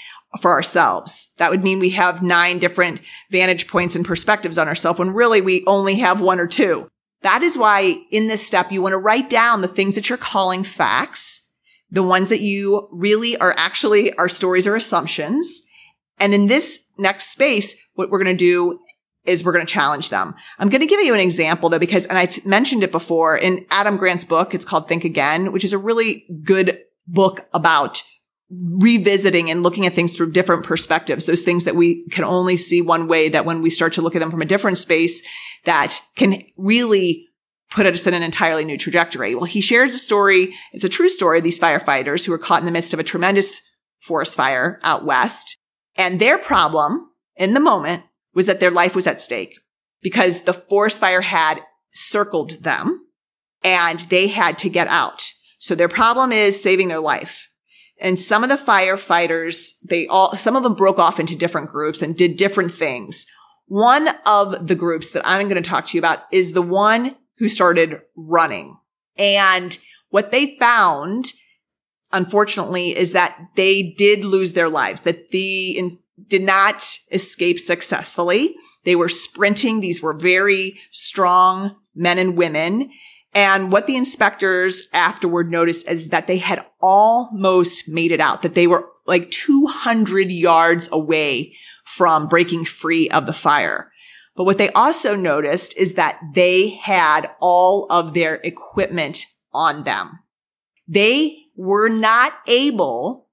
for 0.41 0.51
ourselves. 0.51 1.29
That 1.37 1.51
would 1.51 1.63
mean 1.63 1.77
we 1.77 1.91
have 1.91 2.23
nine 2.23 2.57
different 2.57 2.99
vantage 3.31 3.67
points 3.67 3.95
and 3.95 4.03
perspectives 4.03 4.57
on 4.57 4.67
ourselves 4.67 4.97
when 4.97 5.11
really 5.11 5.39
we 5.39 5.63
only 5.67 5.95
have 5.95 6.19
one 6.19 6.39
or 6.39 6.47
two. 6.47 6.89
That 7.21 7.43
is 7.43 7.57
why 7.57 7.97
in 8.11 8.27
this 8.27 8.45
step, 8.45 8.71
you 8.71 8.81
want 8.81 8.93
to 8.93 8.97
write 8.97 9.29
down 9.29 9.61
the 9.61 9.67
things 9.67 9.95
that 9.95 10.09
you're 10.09 10.17
calling 10.17 10.63
facts, 10.63 11.47
the 11.89 12.03
ones 12.03 12.29
that 12.29 12.41
you 12.41 12.89
really 12.91 13.37
are 13.37 13.53
actually 13.57 14.13
are 14.13 14.29
stories 14.29 14.67
or 14.67 14.75
assumptions. 14.75 15.61
And 16.19 16.33
in 16.33 16.47
this 16.47 16.79
next 16.97 17.31
space, 17.31 17.75
what 17.93 18.09
we're 18.09 18.23
going 18.23 18.37
to 18.37 18.45
do 18.45 18.79
is 19.25 19.43
we're 19.43 19.53
going 19.53 19.65
to 19.65 19.71
challenge 19.71 20.09
them. 20.09 20.33
I'm 20.57 20.69
going 20.69 20.81
to 20.81 20.87
give 20.87 21.01
you 21.01 21.13
an 21.13 21.19
example 21.19 21.69
though, 21.69 21.79
because, 21.79 22.05
and 22.05 22.17
I've 22.17 22.45
mentioned 22.45 22.83
it 22.83 22.91
before 22.91 23.37
in 23.37 23.65
Adam 23.69 23.97
Grant's 23.97 24.23
book, 24.23 24.53
it's 24.53 24.65
called 24.65 24.87
Think 24.87 25.03
Again, 25.03 25.51
which 25.51 25.65
is 25.65 25.73
a 25.73 25.77
really 25.77 26.25
good 26.43 26.79
book 27.07 27.47
about 27.53 28.01
revisiting 28.49 29.51
and 29.51 29.61
looking 29.61 29.85
at 29.85 29.93
things 29.93 30.15
through 30.15 30.31
different 30.31 30.63
perspectives. 30.63 31.25
Those 31.25 31.43
things 31.43 31.65
that 31.65 31.75
we 31.75 32.07
can 32.07 32.23
only 32.23 32.55
see 32.55 32.81
one 32.81 33.07
way 33.07 33.27
that 33.29 33.45
when 33.45 33.61
we 33.61 33.69
start 33.69 33.93
to 33.93 34.01
look 34.01 34.15
at 34.15 34.19
them 34.19 34.31
from 34.31 34.41
a 34.41 34.45
different 34.45 34.77
space 34.77 35.21
that 35.65 35.99
can 36.15 36.43
really 36.55 37.27
put 37.69 37.85
us 37.85 38.07
in 38.07 38.13
an 38.13 38.23
entirely 38.23 38.63
new 38.63 38.77
trajectory. 38.77 39.35
Well, 39.35 39.43
he 39.43 39.59
shares 39.59 39.93
a 39.93 39.97
story. 39.97 40.53
It's 40.71 40.85
a 40.85 40.89
true 40.89 41.09
story 41.09 41.39
of 41.39 41.43
these 41.43 41.59
firefighters 41.59 42.25
who 42.25 42.31
were 42.31 42.37
caught 42.37 42.61
in 42.61 42.65
the 42.65 42.71
midst 42.71 42.93
of 42.93 42.99
a 42.99 43.03
tremendous 43.03 43.61
forest 43.99 44.37
fire 44.37 44.79
out 44.83 45.03
west. 45.03 45.57
And 45.97 46.19
their 46.19 46.37
problem 46.37 47.09
in 47.35 47.53
the 47.53 47.59
moment 47.59 48.03
was 48.33 48.45
that 48.45 48.59
their 48.59 48.71
life 48.71 48.95
was 48.95 49.07
at 49.07 49.19
stake 49.19 49.59
because 50.01 50.43
the 50.43 50.53
forest 50.53 50.99
fire 50.99 51.21
had 51.21 51.61
circled 51.91 52.63
them 52.63 53.07
and 53.63 54.01
they 54.01 54.27
had 54.27 54.57
to 54.59 54.69
get 54.69 54.87
out. 54.87 55.31
So 55.57 55.73
their 55.75 55.89
problem 55.89 56.31
is 56.31 56.61
saving 56.61 56.87
their 56.87 56.99
life. 56.99 57.49
And 57.99 58.19
some 58.19 58.43
of 58.43 58.49
the 58.49 58.55
firefighters, 58.55 59.71
they 59.89 60.05
all, 60.05 60.35
some 60.35 60.55
of 60.55 60.63
them 60.63 60.75
broke 60.75 60.99
off 60.99 61.19
into 61.19 61.35
different 61.35 61.69
groups 61.69 62.01
and 62.01 62.15
did 62.15 62.37
different 62.37 62.71
things. 62.71 63.25
One 63.65 64.09
of 64.25 64.67
the 64.67 64.75
groups 64.75 65.11
that 65.11 65.27
I'm 65.27 65.49
going 65.49 65.61
to 65.61 65.67
talk 65.67 65.87
to 65.87 65.97
you 65.97 65.99
about 65.99 66.23
is 66.31 66.53
the 66.53 66.61
one 66.61 67.15
who 67.37 67.49
started 67.49 67.95
running. 68.15 68.77
And 69.17 69.77
what 70.09 70.31
they 70.31 70.55
found, 70.57 71.33
unfortunately, 72.17 72.97
is 72.97 73.13
that 73.13 73.37
they 73.55 73.93
did 73.97 74.25
lose 74.25 74.53
their 74.53 74.69
lives, 74.69 75.01
that 75.01 75.29
the, 75.29 75.77
in, 75.77 75.97
did 76.27 76.43
not 76.43 76.83
escape 77.11 77.59
successfully. 77.59 78.55
They 78.83 78.95
were 78.95 79.09
sprinting. 79.09 79.79
These 79.79 80.01
were 80.01 80.13
very 80.13 80.79
strong 80.91 81.75
men 81.95 82.17
and 82.17 82.37
women. 82.37 82.89
And 83.33 83.71
what 83.71 83.87
the 83.87 83.95
inspectors 83.95 84.87
afterward 84.93 85.51
noticed 85.51 85.87
is 85.87 86.09
that 86.09 86.27
they 86.27 86.37
had 86.37 86.65
almost 86.81 87.87
made 87.87 88.11
it 88.11 88.19
out, 88.19 88.41
that 88.41 88.55
they 88.55 88.67
were 88.67 88.89
like 89.05 89.31
200 89.31 90.31
yards 90.31 90.89
away 90.91 91.53
from 91.85 92.27
breaking 92.27 92.65
free 92.65 93.09
of 93.09 93.25
the 93.25 93.33
fire. 93.33 93.91
But 94.35 94.45
what 94.45 94.57
they 94.57 94.69
also 94.71 95.15
noticed 95.15 95.77
is 95.77 95.95
that 95.95 96.19
they 96.33 96.69
had 96.69 97.29
all 97.41 97.87
of 97.89 98.13
their 98.13 98.35
equipment 98.35 99.25
on 99.53 99.83
them. 99.83 100.19
They 100.87 101.46
were 101.57 101.89
not 101.89 102.33
able 102.47 103.27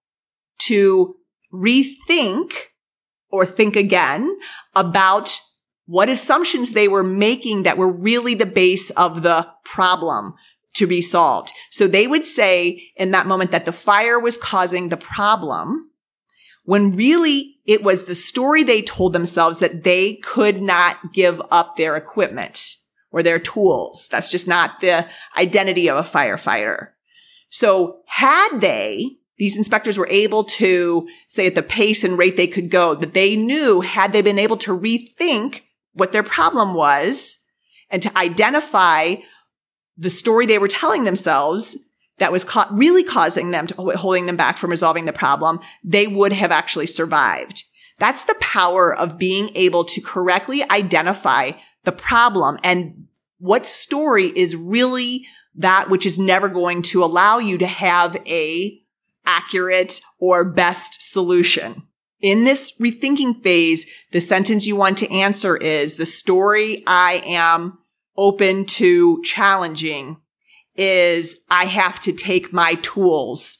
to 0.58 1.14
rethink 1.52 2.52
or 3.30 3.46
think 3.46 3.76
again 3.76 4.36
about 4.74 5.38
what 5.86 6.08
assumptions 6.08 6.72
they 6.72 6.88
were 6.88 7.04
making 7.04 7.62
that 7.62 7.76
were 7.76 7.92
really 7.92 8.34
the 8.34 8.46
base 8.46 8.90
of 8.90 9.22
the 9.22 9.46
problem 9.64 10.34
to 10.72 10.86
be 10.86 11.00
solved. 11.00 11.52
So 11.70 11.86
they 11.86 12.06
would 12.06 12.24
say 12.24 12.90
in 12.96 13.10
that 13.12 13.26
moment 13.26 13.50
that 13.52 13.64
the 13.64 13.72
fire 13.72 14.18
was 14.18 14.38
causing 14.38 14.88
the 14.88 14.96
problem 14.96 15.90
when 16.64 16.96
really 16.96 17.56
it 17.66 17.82
was 17.82 18.06
the 18.06 18.14
story 18.14 18.62
they 18.62 18.82
told 18.82 19.12
themselves 19.12 19.58
that 19.58 19.84
they 19.84 20.14
could 20.14 20.60
not 20.62 21.12
give 21.12 21.40
up 21.50 21.76
their 21.76 21.96
equipment 21.96 22.76
or 23.10 23.22
their 23.22 23.38
tools. 23.38 24.08
That's 24.10 24.30
just 24.30 24.48
not 24.48 24.80
the 24.80 25.06
identity 25.36 25.88
of 25.88 25.98
a 25.98 26.08
firefighter. 26.08 26.93
So 27.54 28.00
had 28.06 28.58
they 28.58 29.18
these 29.38 29.56
inspectors 29.56 29.96
were 29.96 30.08
able 30.10 30.42
to 30.42 31.08
say 31.28 31.46
at 31.46 31.54
the 31.54 31.62
pace 31.62 32.02
and 32.02 32.18
rate 32.18 32.36
they 32.36 32.48
could 32.48 32.68
go 32.68 32.96
that 32.96 33.14
they 33.14 33.36
knew 33.36 33.80
had 33.80 34.12
they 34.12 34.22
been 34.22 34.40
able 34.40 34.56
to 34.56 34.76
rethink 34.76 35.62
what 35.92 36.10
their 36.10 36.24
problem 36.24 36.74
was 36.74 37.38
and 37.90 38.02
to 38.02 38.18
identify 38.18 39.14
the 39.96 40.10
story 40.10 40.46
they 40.46 40.58
were 40.58 40.66
telling 40.66 41.04
themselves 41.04 41.78
that 42.18 42.32
was 42.32 42.44
ca- 42.44 42.68
really 42.72 43.04
causing 43.04 43.52
them 43.52 43.68
to 43.68 43.74
holding 43.96 44.26
them 44.26 44.36
back 44.36 44.58
from 44.58 44.70
resolving 44.70 45.04
the 45.04 45.12
problem, 45.12 45.60
they 45.84 46.08
would 46.08 46.32
have 46.32 46.50
actually 46.50 46.86
survived. 46.86 47.62
That's 48.00 48.24
the 48.24 48.36
power 48.40 48.92
of 48.92 49.16
being 49.16 49.50
able 49.54 49.84
to 49.84 50.00
correctly 50.00 50.68
identify 50.70 51.52
the 51.84 51.92
problem 51.92 52.58
and 52.64 53.06
what 53.38 53.64
story 53.64 54.32
is 54.34 54.56
really 54.56 55.24
that 55.56 55.88
which 55.88 56.06
is 56.06 56.18
never 56.18 56.48
going 56.48 56.82
to 56.82 57.04
allow 57.04 57.38
you 57.38 57.58
to 57.58 57.66
have 57.66 58.16
a 58.26 58.80
accurate 59.26 60.00
or 60.18 60.44
best 60.44 61.00
solution. 61.12 61.82
In 62.20 62.44
this 62.44 62.72
rethinking 62.80 63.42
phase, 63.42 63.86
the 64.12 64.20
sentence 64.20 64.66
you 64.66 64.76
want 64.76 64.98
to 64.98 65.12
answer 65.12 65.56
is 65.56 65.96
the 65.96 66.06
story 66.06 66.82
I 66.86 67.22
am 67.24 67.78
open 68.16 68.64
to 68.64 69.22
challenging 69.22 70.18
is 70.76 71.36
I 71.50 71.66
have 71.66 72.00
to 72.00 72.12
take 72.12 72.52
my 72.52 72.74
tools 72.76 73.58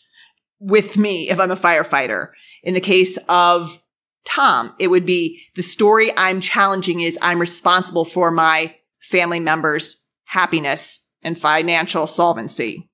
with 0.59 0.97
me 0.97 1.29
if 1.29 1.39
I'm 1.39 1.51
a 1.51 1.57
firefighter. 1.57 2.29
In 2.63 2.75
the 2.75 2.81
case 2.81 3.19
of 3.29 3.83
Tom, 4.25 4.75
it 4.79 4.89
would 4.89 5.05
be 5.05 5.43
the 5.55 5.63
story 5.63 6.11
I'm 6.17 6.41
challenging 6.41 7.01
is 7.01 7.19
I'm 7.21 7.39
responsible 7.39 8.05
for 8.05 8.31
my 8.31 8.75
family 9.01 9.41
members' 9.41 10.09
happiness 10.25 11.04
and 11.25 11.37
financial 11.39 12.07
solvency. 12.07 12.89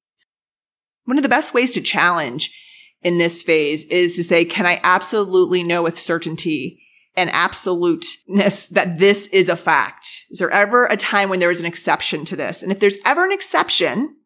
One 1.05 1.17
of 1.17 1.23
the 1.23 1.29
best 1.29 1.53
ways 1.53 1.73
to 1.73 1.81
challenge 1.81 2.57
in 3.03 3.19
this 3.19 3.43
phase 3.43 3.85
is 3.87 4.17
to 4.17 4.25
say, 4.25 4.45
can 4.45 4.67
I 4.67 4.81
absolutely 4.83 5.63
know 5.63 5.83
with 5.83 5.99
certainty 5.99 6.81
and 7.17 7.31
absoluteness 7.33 8.67
that 8.69 8.99
this 8.99 9.27
is 9.29 9.49
a 9.49 9.57
fact? 9.57 10.07
Is 10.31 10.39
there 10.39 10.51
ever 10.51 10.87
a 10.87 10.97
time 10.97 11.29
when 11.29 11.41
there 11.41 11.51
is 11.51 11.61
an 11.61 11.67
exception 11.67 12.25
to 12.27 12.37
this? 12.37 12.63
And 12.63 12.71
if 12.71 12.79
there's 12.79 12.99
ever 13.05 13.25
an 13.25 13.33
exception, 13.33 14.17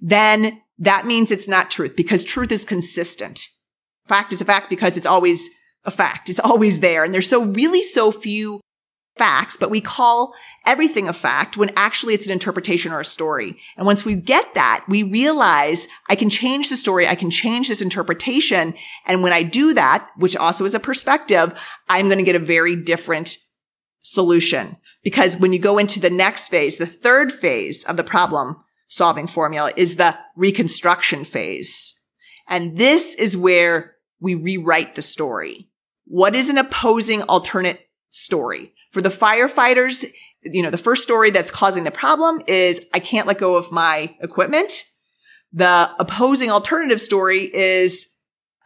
then 0.00 0.60
that 0.78 1.06
means 1.06 1.30
it's 1.30 1.48
not 1.48 1.70
truth 1.70 1.96
because 1.96 2.24
truth 2.24 2.52
is 2.52 2.64
consistent. 2.64 3.48
Fact 4.06 4.32
is 4.32 4.40
a 4.40 4.44
fact 4.44 4.68
because 4.68 4.96
it's 4.96 5.06
always 5.06 5.48
a 5.84 5.90
fact. 5.90 6.28
It's 6.28 6.40
always 6.40 6.80
there. 6.80 7.04
And 7.04 7.14
there's 7.14 7.28
so 7.28 7.44
really 7.44 7.82
so 7.82 8.10
few 8.10 8.60
facts, 9.16 9.56
but 9.56 9.70
we 9.70 9.80
call 9.80 10.34
everything 10.66 11.08
a 11.08 11.12
fact 11.12 11.56
when 11.56 11.70
actually 11.76 12.14
it's 12.14 12.26
an 12.26 12.32
interpretation 12.32 12.92
or 12.92 13.00
a 13.00 13.04
story. 13.04 13.56
And 13.76 13.86
once 13.86 14.04
we 14.04 14.14
get 14.14 14.54
that, 14.54 14.84
we 14.88 15.02
realize 15.02 15.88
I 16.08 16.16
can 16.16 16.28
change 16.28 16.68
the 16.68 16.76
story. 16.76 17.08
I 17.08 17.14
can 17.14 17.30
change 17.30 17.68
this 17.68 17.82
interpretation. 17.82 18.74
And 19.06 19.22
when 19.22 19.32
I 19.32 19.42
do 19.42 19.74
that, 19.74 20.08
which 20.16 20.36
also 20.36 20.64
is 20.64 20.74
a 20.74 20.80
perspective, 20.80 21.58
I'm 21.88 22.06
going 22.06 22.18
to 22.18 22.24
get 22.24 22.36
a 22.36 22.40
very 22.40 22.76
different 22.76 23.38
solution. 24.00 24.76
Because 25.02 25.38
when 25.38 25.52
you 25.52 25.58
go 25.58 25.78
into 25.78 26.00
the 26.00 26.10
next 26.10 26.48
phase, 26.48 26.78
the 26.78 26.86
third 26.86 27.32
phase 27.32 27.84
of 27.84 27.96
the 27.96 28.04
problem 28.04 28.56
solving 28.88 29.26
formula 29.26 29.72
is 29.76 29.96
the 29.96 30.16
reconstruction 30.36 31.24
phase. 31.24 31.94
And 32.48 32.76
this 32.76 33.14
is 33.14 33.36
where 33.36 33.96
we 34.20 34.34
rewrite 34.34 34.94
the 34.94 35.02
story. 35.02 35.68
What 36.04 36.36
is 36.36 36.48
an 36.48 36.58
opposing 36.58 37.22
alternate 37.22 37.80
story? 38.10 38.72
For 38.96 39.02
the 39.02 39.10
firefighters, 39.10 40.06
you 40.42 40.62
know, 40.62 40.70
the 40.70 40.78
first 40.78 41.02
story 41.02 41.30
that's 41.30 41.50
causing 41.50 41.84
the 41.84 41.90
problem 41.90 42.40
is 42.46 42.80
I 42.94 42.98
can't 42.98 43.26
let 43.26 43.36
go 43.36 43.54
of 43.54 43.70
my 43.70 44.16
equipment. 44.22 44.84
The 45.52 45.90
opposing 45.98 46.50
alternative 46.50 46.98
story 46.98 47.54
is 47.54 48.06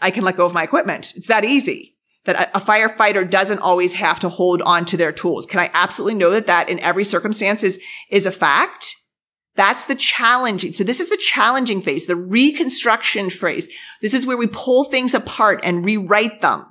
I 0.00 0.12
can 0.12 0.22
let 0.22 0.36
go 0.36 0.46
of 0.46 0.54
my 0.54 0.62
equipment. 0.62 1.14
It's 1.16 1.26
that 1.26 1.44
easy 1.44 1.96
that 2.26 2.48
a, 2.54 2.60
firefighter 2.60 3.28
doesn't 3.28 3.58
always 3.58 3.94
have 3.94 4.20
to 4.20 4.28
hold 4.28 4.62
on 4.62 4.84
to 4.84 4.96
their 4.96 5.10
tools. 5.10 5.46
Can 5.46 5.58
I 5.58 5.68
absolutely 5.74 6.14
know 6.14 6.30
that 6.30 6.46
that 6.46 6.68
in 6.68 6.78
every 6.78 7.02
circumstance 7.02 7.64
is, 7.64 7.80
is 8.08 8.24
a 8.24 8.30
fact? 8.30 8.94
That's 9.56 9.86
the 9.86 9.96
challenging. 9.96 10.74
So 10.74 10.84
this 10.84 11.00
is 11.00 11.08
the 11.08 11.16
challenging 11.16 11.80
phase, 11.80 12.06
the 12.06 12.14
reconstruction 12.14 13.30
phase. 13.30 13.68
This 14.00 14.14
is 14.14 14.26
where 14.26 14.38
we 14.38 14.46
pull 14.46 14.84
things 14.84 15.12
apart 15.12 15.58
and 15.64 15.84
rewrite 15.84 16.40
them. 16.40 16.66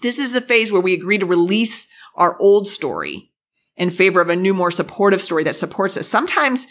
This 0.00 0.18
is 0.18 0.32
the 0.32 0.40
phase 0.40 0.72
where 0.72 0.80
we 0.80 0.94
agree 0.94 1.18
to 1.18 1.26
release 1.26 1.86
our 2.16 2.38
old 2.40 2.66
story 2.68 3.30
in 3.76 3.90
favor 3.90 4.20
of 4.20 4.28
a 4.28 4.36
new, 4.36 4.54
more 4.54 4.70
supportive 4.70 5.20
story 5.20 5.44
that 5.44 5.56
supports 5.56 5.96
us. 5.96 6.06
Sometimes 6.06 6.66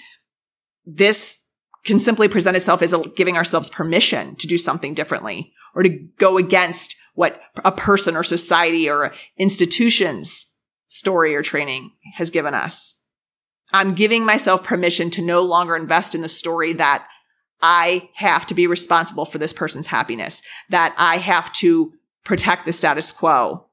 this 0.86 1.40
can 1.84 2.00
simply 2.00 2.28
present 2.28 2.56
itself 2.56 2.82
as 2.82 2.94
giving 3.16 3.38
ourselves 3.38 3.70
permission 3.70 4.36
to 4.36 4.48
do 4.48 4.58
something 4.58 4.94
differently 4.94 5.52
or 5.74 5.84
to 5.84 5.90
go 6.18 6.38
against 6.38 6.96
what 7.16 7.42
a 7.66 7.72
person 7.72 8.16
or 8.16 8.24
society 8.24 8.90
or 8.90 9.14
institution's 9.38 10.48
story 10.88 11.36
or 11.36 11.42
training 11.42 11.92
has 12.16 12.30
given 12.30 12.54
us. 12.54 13.02
I'm 13.74 13.94
giving 13.94 14.26
myself 14.26 14.64
permission 14.64 15.10
to 15.12 15.22
no 15.22 15.42
longer 15.42 15.76
invest 15.76 16.14
in 16.14 16.22
the 16.22 16.28
story 16.28 16.74
that 16.74 17.08
I 17.62 18.10
have 18.16 18.46
to 18.48 18.54
be 18.54 18.68
responsible 18.68 19.26
for 19.26 19.38
this 19.38 19.54
person's 19.54 19.88
happiness, 19.88 20.42
that 20.70 20.94
I 20.98 21.18
have 21.18 21.54
to 21.54 21.94
protect 22.24 22.66
the 22.66 22.74
status 22.74 23.12
quo. 23.12 23.68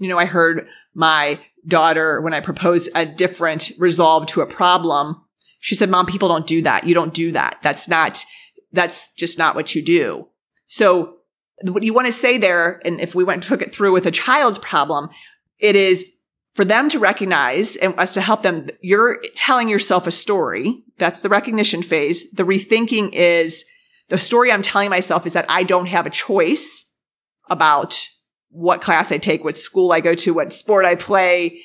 You 0.00 0.08
know, 0.08 0.18
I 0.18 0.24
heard 0.24 0.66
my 0.94 1.38
daughter, 1.68 2.20
when 2.20 2.34
I 2.34 2.40
proposed 2.40 2.88
a 2.94 3.06
different 3.06 3.70
resolve 3.78 4.26
to 4.26 4.40
a 4.40 4.46
problem, 4.46 5.22
she 5.60 5.74
said, 5.74 5.90
mom, 5.90 6.06
people 6.06 6.28
don't 6.28 6.46
do 6.46 6.62
that. 6.62 6.86
You 6.86 6.94
don't 6.94 7.14
do 7.14 7.32
that. 7.32 7.58
That's 7.62 7.86
not, 7.86 8.24
that's 8.72 9.12
just 9.12 9.38
not 9.38 9.54
what 9.54 9.74
you 9.74 9.82
do. 9.82 10.26
So 10.66 11.16
what 11.62 11.82
you 11.82 11.92
want 11.92 12.06
to 12.06 12.12
say 12.12 12.38
there, 12.38 12.80
and 12.84 12.98
if 12.98 13.14
we 13.14 13.24
went 13.24 13.42
took 13.42 13.60
it 13.60 13.74
through 13.74 13.92
with 13.92 14.06
a 14.06 14.10
child's 14.10 14.58
problem, 14.58 15.10
it 15.58 15.76
is 15.76 16.10
for 16.54 16.64
them 16.64 16.88
to 16.88 16.98
recognize 16.98 17.76
and 17.76 17.94
us 17.98 18.14
to 18.14 18.22
help 18.22 18.42
them. 18.42 18.66
You're 18.80 19.20
telling 19.36 19.68
yourself 19.68 20.06
a 20.06 20.10
story. 20.10 20.82
That's 20.96 21.20
the 21.20 21.28
recognition 21.28 21.82
phase. 21.82 22.30
The 22.32 22.44
rethinking 22.44 23.12
is 23.12 23.66
the 24.08 24.18
story 24.18 24.50
I'm 24.50 24.62
telling 24.62 24.88
myself 24.88 25.26
is 25.26 25.34
that 25.34 25.46
I 25.50 25.62
don't 25.62 25.86
have 25.86 26.06
a 26.06 26.10
choice 26.10 26.90
about 27.50 28.08
what 28.50 28.80
class 28.80 29.10
I 29.10 29.18
take, 29.18 29.44
what 29.44 29.56
school 29.56 29.92
I 29.92 30.00
go 30.00 30.14
to, 30.14 30.34
what 30.34 30.52
sport 30.52 30.84
I 30.84 30.94
play, 30.94 31.60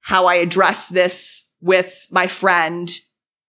how 0.00 0.26
I 0.26 0.36
address 0.36 0.88
this 0.88 1.50
with 1.60 2.06
my 2.10 2.26
friend. 2.26 2.90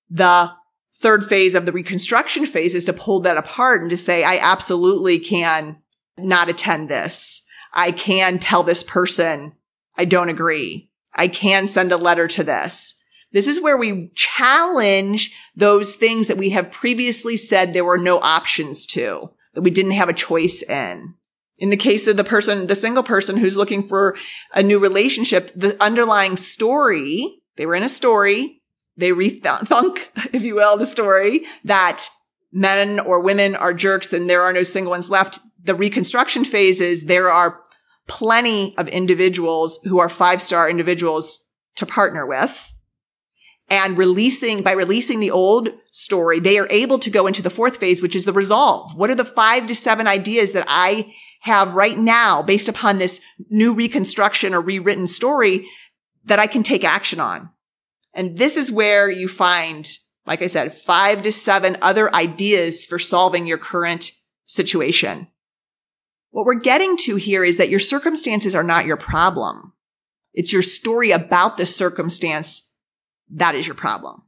The 0.09 0.51
third 0.95 1.25
phase 1.25 1.53
of 1.53 1.65
the 1.65 1.71
reconstruction 1.71 2.45
phase 2.45 2.73
is 2.73 2.85
to 2.85 2.93
pull 2.93 3.19
that 3.21 3.37
apart 3.37 3.81
and 3.81 3.89
to 3.89 3.97
say, 3.97 4.23
I 4.23 4.37
absolutely 4.37 5.19
can 5.19 5.77
not 6.17 6.49
attend 6.49 6.89
this. 6.89 7.43
I 7.73 7.91
can 7.91 8.39
tell 8.39 8.63
this 8.63 8.83
person 8.83 9.53
I 9.97 10.05
don't 10.05 10.29
agree. 10.29 10.89
I 11.15 11.27
can 11.27 11.67
send 11.67 11.91
a 11.91 11.97
letter 11.97 12.27
to 12.27 12.43
this. 12.43 12.95
This 13.31 13.47
is 13.47 13.61
where 13.61 13.77
we 13.77 14.11
challenge 14.15 15.31
those 15.55 15.95
things 15.95 16.27
that 16.27 16.37
we 16.37 16.51
have 16.51 16.71
previously 16.71 17.35
said 17.35 17.73
there 17.73 17.83
were 17.83 17.97
no 17.97 18.19
options 18.19 18.85
to, 18.87 19.31
that 19.53 19.61
we 19.61 19.71
didn't 19.71 19.91
have 19.91 20.09
a 20.09 20.13
choice 20.13 20.61
in. 20.61 21.15
In 21.59 21.69
the 21.69 21.77
case 21.77 22.07
of 22.07 22.17
the 22.17 22.23
person, 22.23 22.67
the 22.67 22.75
single 22.75 23.03
person 23.03 23.37
who's 23.37 23.57
looking 23.57 23.81
for 23.81 24.15
a 24.53 24.61
new 24.61 24.79
relationship, 24.79 25.51
the 25.55 25.81
underlying 25.81 26.35
story, 26.35 27.41
they 27.55 27.65
were 27.65 27.75
in 27.75 27.83
a 27.83 27.89
story, 27.89 28.61
they 28.95 29.09
rethunk, 29.09 30.05
if 30.33 30.43
you 30.43 30.55
will, 30.55 30.77
the 30.77 30.85
story 30.85 31.45
that 31.63 32.09
men 32.51 32.99
or 32.99 33.19
women 33.19 33.55
are 33.55 33.73
jerks 33.73 34.13
and 34.13 34.29
there 34.29 34.41
are 34.41 34.53
no 34.53 34.63
single 34.63 34.91
ones 34.91 35.09
left 35.09 35.39
the 35.67 35.75
reconstruction 35.75 36.43
phase 36.43 36.81
is 36.81 37.05
there 37.05 37.29
are 37.29 37.61
plenty 38.07 38.75
of 38.77 38.87
individuals 38.87 39.79
who 39.83 39.99
are 39.99 40.09
five 40.09 40.41
star 40.41 40.69
individuals 40.69 41.45
to 41.75 41.85
partner 41.85 42.25
with. 42.25 42.71
And 43.69 43.97
releasing, 43.97 44.63
by 44.63 44.71
releasing 44.71 45.19
the 45.19 45.29
old 45.29 45.67
story, 45.91 46.39
they 46.39 46.57
are 46.57 46.69
able 46.69 46.99
to 46.99 47.09
go 47.09 47.27
into 47.27 47.41
the 47.41 47.49
fourth 47.49 47.77
phase, 47.77 48.01
which 48.01 48.15
is 48.15 48.23
the 48.23 48.31
resolve. 48.31 48.95
What 48.95 49.09
are 49.09 49.15
the 49.15 49.25
five 49.25 49.67
to 49.67 49.75
seven 49.75 50.07
ideas 50.07 50.53
that 50.53 50.63
I 50.69 51.13
have 51.47 51.73
right 51.73 51.97
now 51.97 52.43
based 52.43 52.69
upon 52.69 52.97
this 52.97 53.19
new 53.49 53.73
reconstruction 53.73 54.53
or 54.53 54.61
rewritten 54.61 55.07
story 55.07 55.67
that 56.25 56.39
I 56.39 56.47
can 56.47 56.63
take 56.63 56.83
action 56.83 57.19
on? 57.19 57.49
And 58.13 58.37
this 58.37 58.57
is 58.57 58.71
where 58.71 59.09
you 59.09 59.27
find, 59.27 59.87
like 60.25 60.41
I 60.41 60.47
said, 60.47 60.73
five 60.73 61.21
to 61.23 61.31
seven 61.31 61.77
other 61.81 62.13
ideas 62.13 62.85
for 62.85 62.99
solving 62.99 63.47
your 63.47 63.57
current 63.57 64.11
situation. 64.45 65.27
What 66.31 66.45
we're 66.45 66.55
getting 66.55 66.97
to 66.97 67.15
here 67.15 67.43
is 67.43 67.57
that 67.57 67.69
your 67.69 67.79
circumstances 67.79 68.55
are 68.55 68.63
not 68.63 68.85
your 68.85 68.97
problem. 68.97 69.73
It's 70.33 70.53
your 70.53 70.61
story 70.61 71.11
about 71.11 71.57
the 71.57 71.65
circumstance 71.65 72.63
that 73.29 73.55
is 73.55 73.67
your 73.67 73.75
problem. 73.75 74.23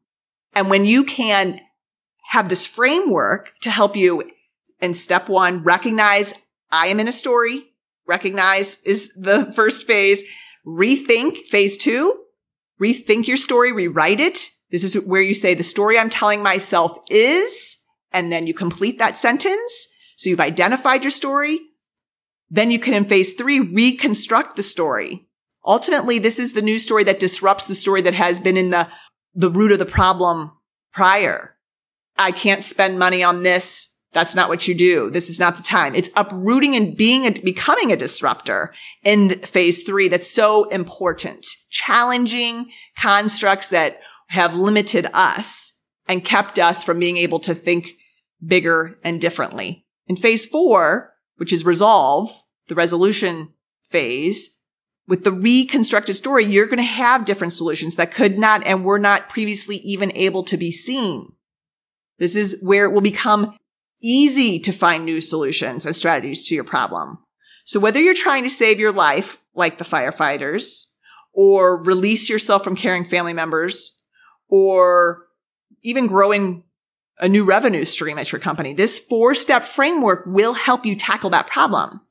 And 0.53 0.69
when 0.69 0.83
you 0.83 1.03
can 1.03 1.59
have 2.29 2.49
this 2.49 2.67
framework 2.67 3.53
to 3.61 3.71
help 3.71 3.95
you 3.95 4.29
in 4.79 4.93
step 4.93 5.29
one, 5.29 5.63
recognize 5.63 6.33
I 6.71 6.87
am 6.87 6.99
in 6.99 7.07
a 7.07 7.11
story, 7.11 7.65
recognize 8.07 8.81
is 8.83 9.11
the 9.15 9.51
first 9.53 9.85
phase, 9.85 10.23
rethink 10.65 11.37
phase 11.45 11.77
two, 11.77 12.25
rethink 12.81 13.27
your 13.27 13.37
story, 13.37 13.71
rewrite 13.71 14.19
it. 14.19 14.49
This 14.71 14.83
is 14.83 14.95
where 15.05 15.21
you 15.21 15.33
say 15.33 15.53
the 15.53 15.63
story 15.63 15.97
I'm 15.97 16.09
telling 16.09 16.43
myself 16.43 16.97
is, 17.09 17.77
and 18.11 18.31
then 18.31 18.45
you 18.45 18.53
complete 18.53 18.99
that 18.99 19.17
sentence. 19.17 19.87
So 20.15 20.29
you've 20.29 20.39
identified 20.39 21.03
your 21.03 21.11
story. 21.11 21.59
Then 22.49 22.71
you 22.71 22.79
can 22.79 22.93
in 22.93 23.05
phase 23.05 23.33
three 23.33 23.59
reconstruct 23.59 24.55
the 24.55 24.63
story. 24.63 25.27
Ultimately, 25.65 26.19
this 26.19 26.39
is 26.39 26.53
the 26.53 26.61
new 26.61 26.79
story 26.79 27.03
that 27.03 27.19
disrupts 27.19 27.67
the 27.67 27.75
story 27.75 28.01
that 28.01 28.13
has 28.13 28.39
been 28.39 28.57
in 28.57 28.69
the, 28.69 28.89
the 29.33 29.51
root 29.51 29.71
of 29.71 29.79
the 29.79 29.85
problem 29.85 30.51
prior. 30.91 31.55
I 32.17 32.31
can't 32.31 32.63
spend 32.63 32.99
money 32.99 33.23
on 33.23 33.43
this. 33.43 33.95
That's 34.11 34.33
not 34.33 34.49
what 34.49 34.67
you 34.67 34.73
do. 34.73 35.09
This 35.11 35.29
is 35.29 35.39
not 35.39 35.55
the 35.55 35.63
time. 35.63 35.93
It's 35.93 36.09
uprooting 36.15 36.75
and 36.75 36.97
being 36.97 37.31
becoming 37.43 37.91
a 37.91 37.97
disruptor 37.97 38.73
in 39.03 39.29
phase 39.41 39.83
three. 39.83 40.07
That's 40.07 40.29
so 40.29 40.67
important. 40.69 41.45
Challenging 41.69 42.71
constructs 42.97 43.69
that 43.69 43.99
have 44.29 44.55
limited 44.55 45.07
us 45.13 45.73
and 46.07 46.25
kept 46.25 46.57
us 46.57 46.83
from 46.83 46.99
being 46.99 47.17
able 47.17 47.39
to 47.39 47.53
think 47.53 47.97
bigger 48.45 48.97
and 49.03 49.21
differently. 49.21 49.85
In 50.07 50.15
phase 50.15 50.47
four, 50.47 51.13
which 51.35 51.53
is 51.53 51.63
resolve, 51.63 52.31
the 52.67 52.75
resolution 52.75 53.49
phase, 53.83 54.57
with 55.07 55.23
the 55.23 55.31
reconstructed 55.31 56.15
story, 56.15 56.45
you're 56.45 56.67
going 56.67 56.77
to 56.77 56.83
have 56.83 57.25
different 57.25 57.53
solutions 57.53 57.95
that 57.95 58.13
could 58.13 58.39
not 58.39 58.65
and 58.65 58.85
were 58.85 58.99
not 58.99 59.29
previously 59.29 59.77
even 59.77 60.11
able 60.15 60.43
to 60.43 60.57
be 60.57 60.71
seen. 60.71 61.31
This 62.19 62.35
is 62.35 62.57
where 62.61 62.85
it 62.85 62.93
will 62.93 63.01
become 63.01 63.55
easy 64.01 64.59
to 64.59 64.71
find 64.71 65.05
new 65.05 65.21
solutions 65.21 65.85
and 65.85 65.95
strategies 65.95 66.47
to 66.47 66.55
your 66.55 66.63
problem. 66.63 67.19
So 67.65 67.79
whether 67.79 67.99
you're 67.99 68.13
trying 68.13 68.43
to 68.43 68.49
save 68.49 68.79
your 68.79 68.91
life, 68.91 69.39
like 69.53 69.77
the 69.77 69.85
firefighters, 69.85 70.85
or 71.33 71.83
release 71.83 72.29
yourself 72.29 72.63
from 72.63 72.75
caring 72.75 73.03
family 73.03 73.33
members, 73.33 73.99
or 74.47 75.27
even 75.83 76.07
growing 76.07 76.63
a 77.19 77.29
new 77.29 77.45
revenue 77.45 77.85
stream 77.85 78.17
at 78.17 78.31
your 78.31 78.39
company. 78.39 78.73
This 78.73 78.99
four 78.99 79.35
step 79.35 79.65
framework 79.65 80.23
will 80.25 80.53
help 80.53 80.85
you 80.85 80.95
tackle 80.95 81.29
that 81.31 81.47
problem. 81.47 82.01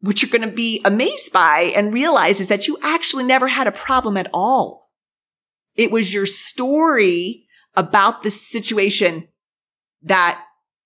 What 0.00 0.22
you're 0.22 0.30
going 0.30 0.48
to 0.48 0.54
be 0.54 0.80
amazed 0.84 1.32
by 1.32 1.72
and 1.74 1.92
realize 1.92 2.40
is 2.40 2.48
that 2.48 2.68
you 2.68 2.78
actually 2.82 3.24
never 3.24 3.48
had 3.48 3.66
a 3.66 3.72
problem 3.72 4.16
at 4.16 4.28
all. 4.32 4.90
It 5.76 5.90
was 5.90 6.14
your 6.14 6.26
story 6.26 7.46
about 7.74 8.22
the 8.22 8.30
situation 8.30 9.28
that 10.02 10.40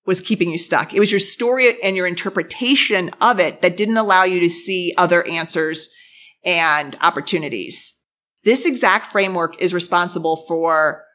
was 0.09 0.21
keeping 0.21 0.49
you 0.51 0.57
stuck. 0.57 0.93
It 0.93 0.99
was 0.99 1.11
your 1.11 1.19
story 1.19 1.81
and 1.83 1.95
your 1.95 2.07
interpretation 2.07 3.11
of 3.21 3.39
it 3.39 3.61
that 3.61 3.77
didn't 3.77 3.97
allow 3.97 4.23
you 4.23 4.39
to 4.39 4.49
see 4.49 4.91
other 4.97 5.25
answers 5.27 5.93
and 6.43 6.97
opportunities. 7.01 7.93
This 8.43 8.65
exact 8.65 9.05
framework 9.05 9.61
is 9.61 9.71
responsible 9.71 10.35
for 10.35 11.05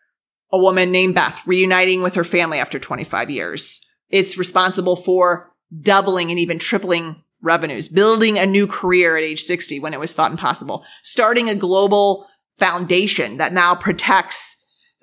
a 0.53 0.59
woman 0.59 0.93
named 0.93 1.17
Beth 1.17 1.45
reuniting 1.45 2.03
with 2.03 2.15
her 2.15 2.23
family 2.23 2.61
after 2.61 2.79
25 2.79 3.31
years. 3.31 3.81
It's 4.11 4.39
responsible 4.39 4.95
for 4.95 5.53
doubling 5.83 6.31
and 6.31 6.39
even 6.39 6.61
tripling 6.61 7.17
revenues, 7.43 7.89
building 7.89 8.39
a 8.39 8.47
new 8.47 8.69
career 8.69 9.17
at 9.17 9.25
age 9.25 9.43
60 9.43 9.81
when 9.81 9.93
it 9.93 9.99
was 9.99 10.15
thought 10.15 10.31
impossible, 10.31 10.85
starting 11.03 11.49
a 11.49 11.57
global 11.57 12.29
foundation 12.59 13.39
that 13.39 13.53
now 13.53 13.75
protects 13.75 14.57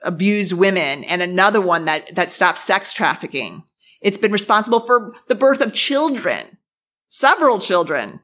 abused 0.04 0.54
women 0.54 1.04
and 1.04 1.22
another 1.22 1.60
one 1.60 1.84
that, 1.86 2.16
that 2.16 2.32
stopped 2.32 2.58
sex 2.58 2.94
trafficking. 2.94 3.64
It's 4.02 4.18
been 4.18 4.32
responsible 4.32 4.80
for 4.80 5.14
the 5.28 5.36
birth 5.36 5.62
of 5.62 5.74
children, 5.74 6.58
several 7.10 7.60
children. 7.60 8.20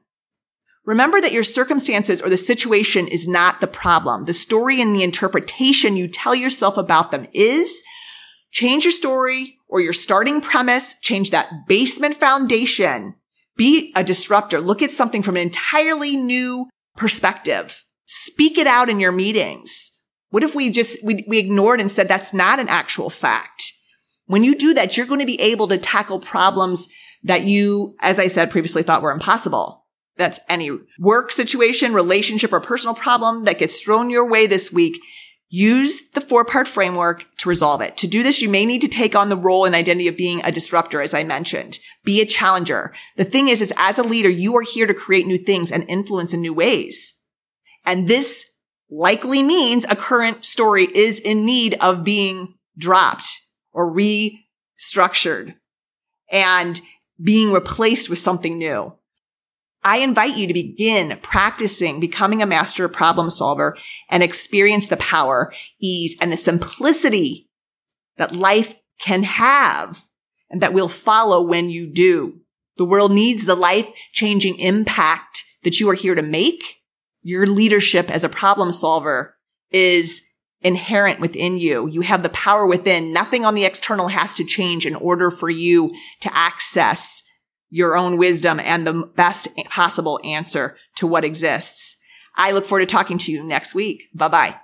Remember 0.84 1.20
that 1.20 1.32
your 1.32 1.44
circumstances 1.44 2.22
or 2.22 2.30
the 2.30 2.36
situation 2.36 3.06
is 3.08 3.28
not 3.28 3.60
the 3.60 3.66
problem. 3.66 4.24
The 4.24 4.32
story 4.32 4.80
and 4.80 4.96
the 4.96 5.02
interpretation 5.02 5.96
you 5.96 6.08
tell 6.08 6.34
yourself 6.34 6.76
about 6.76 7.10
them 7.10 7.26
is. 7.32 7.82
Change 8.50 8.84
your 8.84 8.92
story 8.92 9.58
or 9.68 9.80
your 9.80 9.92
starting 9.92 10.40
premise, 10.40 10.94
change 11.02 11.30
that 11.30 11.66
basement 11.68 12.14
foundation. 12.14 13.14
Be 13.56 13.92
a 13.94 14.02
disruptor. 14.02 14.60
Look 14.60 14.80
at 14.80 14.92
something 14.92 15.22
from 15.22 15.36
an 15.36 15.42
entirely 15.42 16.16
new 16.16 16.70
perspective. 16.96 17.84
Speak 18.06 18.56
it 18.56 18.66
out 18.66 18.88
in 18.88 19.00
your 19.00 19.12
meetings. 19.12 19.90
What 20.30 20.42
if 20.42 20.54
we 20.54 20.70
just, 20.70 21.02
we, 21.04 21.24
we 21.28 21.38
ignored 21.38 21.80
and 21.80 21.90
said 21.90 22.08
that's 22.08 22.32
not 22.32 22.58
an 22.58 22.68
actual 22.68 23.10
fact? 23.10 23.72
When 24.28 24.44
you 24.44 24.54
do 24.54 24.74
that, 24.74 24.96
you're 24.96 25.06
going 25.06 25.20
to 25.20 25.26
be 25.26 25.40
able 25.40 25.68
to 25.68 25.78
tackle 25.78 26.20
problems 26.20 26.86
that 27.24 27.44
you, 27.44 27.96
as 28.00 28.20
I 28.20 28.28
said 28.28 28.50
previously, 28.50 28.82
thought 28.82 29.02
were 29.02 29.10
impossible. 29.10 29.86
That's 30.16 30.38
any 30.48 30.70
work 30.98 31.32
situation, 31.32 31.94
relationship, 31.94 32.52
or 32.52 32.60
personal 32.60 32.94
problem 32.94 33.44
that 33.44 33.58
gets 33.58 33.80
thrown 33.80 34.10
your 34.10 34.28
way 34.28 34.46
this 34.46 34.70
week. 34.70 35.00
Use 35.48 36.10
the 36.10 36.20
four 36.20 36.44
part 36.44 36.68
framework 36.68 37.24
to 37.38 37.48
resolve 37.48 37.80
it. 37.80 37.96
To 37.96 38.06
do 38.06 38.22
this, 38.22 38.42
you 38.42 38.50
may 38.50 38.66
need 38.66 38.82
to 38.82 38.88
take 38.88 39.16
on 39.16 39.30
the 39.30 39.36
role 39.36 39.64
and 39.64 39.74
identity 39.74 40.08
of 40.08 40.16
being 40.16 40.44
a 40.44 40.52
disruptor, 40.52 41.00
as 41.00 41.14
I 41.14 41.24
mentioned. 41.24 41.78
Be 42.04 42.20
a 42.20 42.26
challenger. 42.26 42.92
The 43.16 43.24
thing 43.24 43.48
is, 43.48 43.62
is 43.62 43.72
as 43.78 43.98
a 43.98 44.02
leader, 44.02 44.28
you 44.28 44.54
are 44.56 44.62
here 44.62 44.86
to 44.86 44.92
create 44.92 45.26
new 45.26 45.38
things 45.38 45.72
and 45.72 45.88
influence 45.88 46.34
in 46.34 46.42
new 46.42 46.52
ways. 46.52 47.14
And 47.86 48.08
this 48.08 48.44
likely 48.90 49.42
means 49.42 49.86
a 49.86 49.96
current 49.96 50.44
story 50.44 50.86
is 50.94 51.18
in 51.18 51.46
need 51.46 51.76
of 51.80 52.04
being 52.04 52.56
dropped 52.76 53.40
or 53.78 53.94
restructured 53.94 55.54
and 56.32 56.80
being 57.22 57.52
replaced 57.52 58.10
with 58.10 58.18
something 58.18 58.58
new. 58.58 58.92
I 59.84 59.98
invite 59.98 60.36
you 60.36 60.48
to 60.48 60.52
begin 60.52 61.16
practicing 61.22 62.00
becoming 62.00 62.42
a 62.42 62.46
master 62.46 62.88
problem 62.88 63.30
solver 63.30 63.76
and 64.10 64.24
experience 64.24 64.88
the 64.88 64.96
power, 64.96 65.54
ease, 65.80 66.16
and 66.20 66.32
the 66.32 66.36
simplicity 66.36 67.48
that 68.16 68.34
life 68.34 68.74
can 69.00 69.22
have 69.22 70.04
and 70.50 70.60
that 70.60 70.72
will 70.72 70.88
follow 70.88 71.40
when 71.40 71.70
you 71.70 71.86
do. 71.86 72.40
The 72.78 72.84
world 72.84 73.12
needs 73.12 73.46
the 73.46 73.54
life 73.54 73.88
changing 74.12 74.58
impact 74.58 75.44
that 75.62 75.78
you 75.78 75.88
are 75.88 75.94
here 75.94 76.16
to 76.16 76.22
make 76.22 76.80
your 77.22 77.46
leadership 77.46 78.10
as 78.10 78.24
a 78.24 78.28
problem 78.28 78.72
solver 78.72 79.36
is 79.70 80.22
inherent 80.60 81.20
within 81.20 81.56
you. 81.56 81.86
You 81.86 82.00
have 82.02 82.22
the 82.22 82.28
power 82.30 82.66
within. 82.66 83.12
Nothing 83.12 83.44
on 83.44 83.54
the 83.54 83.64
external 83.64 84.08
has 84.08 84.34
to 84.34 84.44
change 84.44 84.86
in 84.86 84.94
order 84.94 85.30
for 85.30 85.50
you 85.50 85.90
to 86.20 86.36
access 86.36 87.22
your 87.70 87.96
own 87.96 88.16
wisdom 88.16 88.58
and 88.60 88.86
the 88.86 88.94
best 89.14 89.48
possible 89.68 90.20
answer 90.24 90.76
to 90.96 91.06
what 91.06 91.24
exists. 91.24 91.96
I 92.34 92.52
look 92.52 92.64
forward 92.64 92.88
to 92.88 92.94
talking 92.94 93.18
to 93.18 93.32
you 93.32 93.44
next 93.44 93.74
week. 93.74 94.04
Bye 94.14 94.28
bye. 94.28 94.56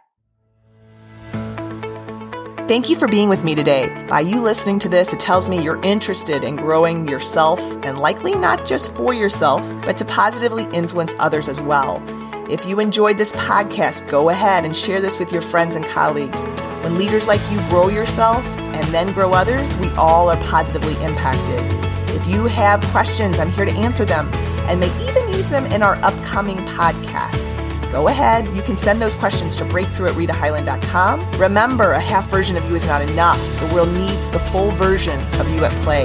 Thank 2.67 2.89
you 2.89 2.97
for 2.97 3.07
being 3.09 3.29
with 3.29 3.45
me 3.45 3.55
today. 3.55 4.07
By 4.09 4.21
you 4.21 4.41
listening 4.41 4.79
to 4.81 4.89
this, 4.89 5.13
it 5.13 5.21
tells 5.21 5.51
me 5.51 5.63
you're 5.63 5.83
interested 5.83 6.45
in 6.45 6.57
growing 6.57 7.07
yourself 7.07 7.61
and 7.85 7.99
likely 7.99 8.35
not 8.35 8.65
just 8.65 8.95
for 8.95 9.13
yourself, 9.13 9.71
but 9.85 9.99
to 9.99 10.05
positively 10.07 10.65
influence 10.73 11.15
others 11.19 11.51
as 11.51 11.61
well. 11.61 12.03
If 12.49 12.67
you 12.67 12.79
enjoyed 12.79 13.17
this 13.17 13.33
podcast, 13.33 14.11
go 14.11 14.29
ahead 14.29 14.67
and 14.67 14.77
share 14.77 15.01
this 15.01 15.19
with 15.19 15.33
your 15.33 15.41
friends 15.41 15.77
and 15.77 15.85
colleagues. 15.87 16.45
When 16.83 16.99
leaders 16.99 17.27
like 17.27 17.41
you 17.51 17.59
grow 17.71 17.89
yourself 17.89 18.45
and 18.59 18.87
then 18.93 19.15
grow 19.15 19.33
others, 19.33 19.79
we 19.79 19.89
all 19.93 20.29
are 20.29 20.37
positively 20.43 20.93
impacted. 21.03 21.65
If 22.11 22.27
you 22.27 22.45
have 22.47 22.83
questions, 22.87 23.41
I'm 23.41 23.49
here 23.49 23.65
to 23.65 23.73
answer 23.73 24.05
them 24.05 24.29
and 24.69 24.79
may 24.79 24.93
even 25.09 25.33
use 25.33 25.49
them 25.49 25.65
in 25.67 25.83
our 25.83 25.95
upcoming 26.03 26.59
podcasts. 26.59 27.59
Go 27.91 28.09
ahead, 28.09 28.47
you 28.55 28.63
can 28.63 28.77
send 28.77 29.01
those 29.01 29.15
questions 29.15 29.57
to 29.57 29.65
breakthrough 29.65 30.09
at 30.09 30.15
ritahyland.com. 30.15 31.41
Remember, 31.41 31.93
a 31.93 32.01
half 32.01 32.29
version 32.29 32.57
of 32.59 32.69
you 32.69 32.75
is 32.75 32.87
not 32.87 33.01
enough. 33.01 33.39
The 33.61 33.75
world 33.75 33.89
needs 33.95 34.29
the 34.29 34.39
full 34.39 34.71
version 34.73 35.19
of 35.41 35.49
you 35.49 35.65
at 35.65 35.73
play. 35.83 36.05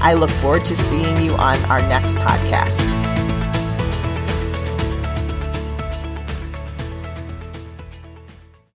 I 0.00 0.14
look 0.14 0.30
forward 0.30 0.64
to 0.66 0.76
seeing 0.76 1.20
you 1.20 1.32
on 1.34 1.58
our 1.64 1.80
next 1.82 2.16
podcast. 2.18 3.29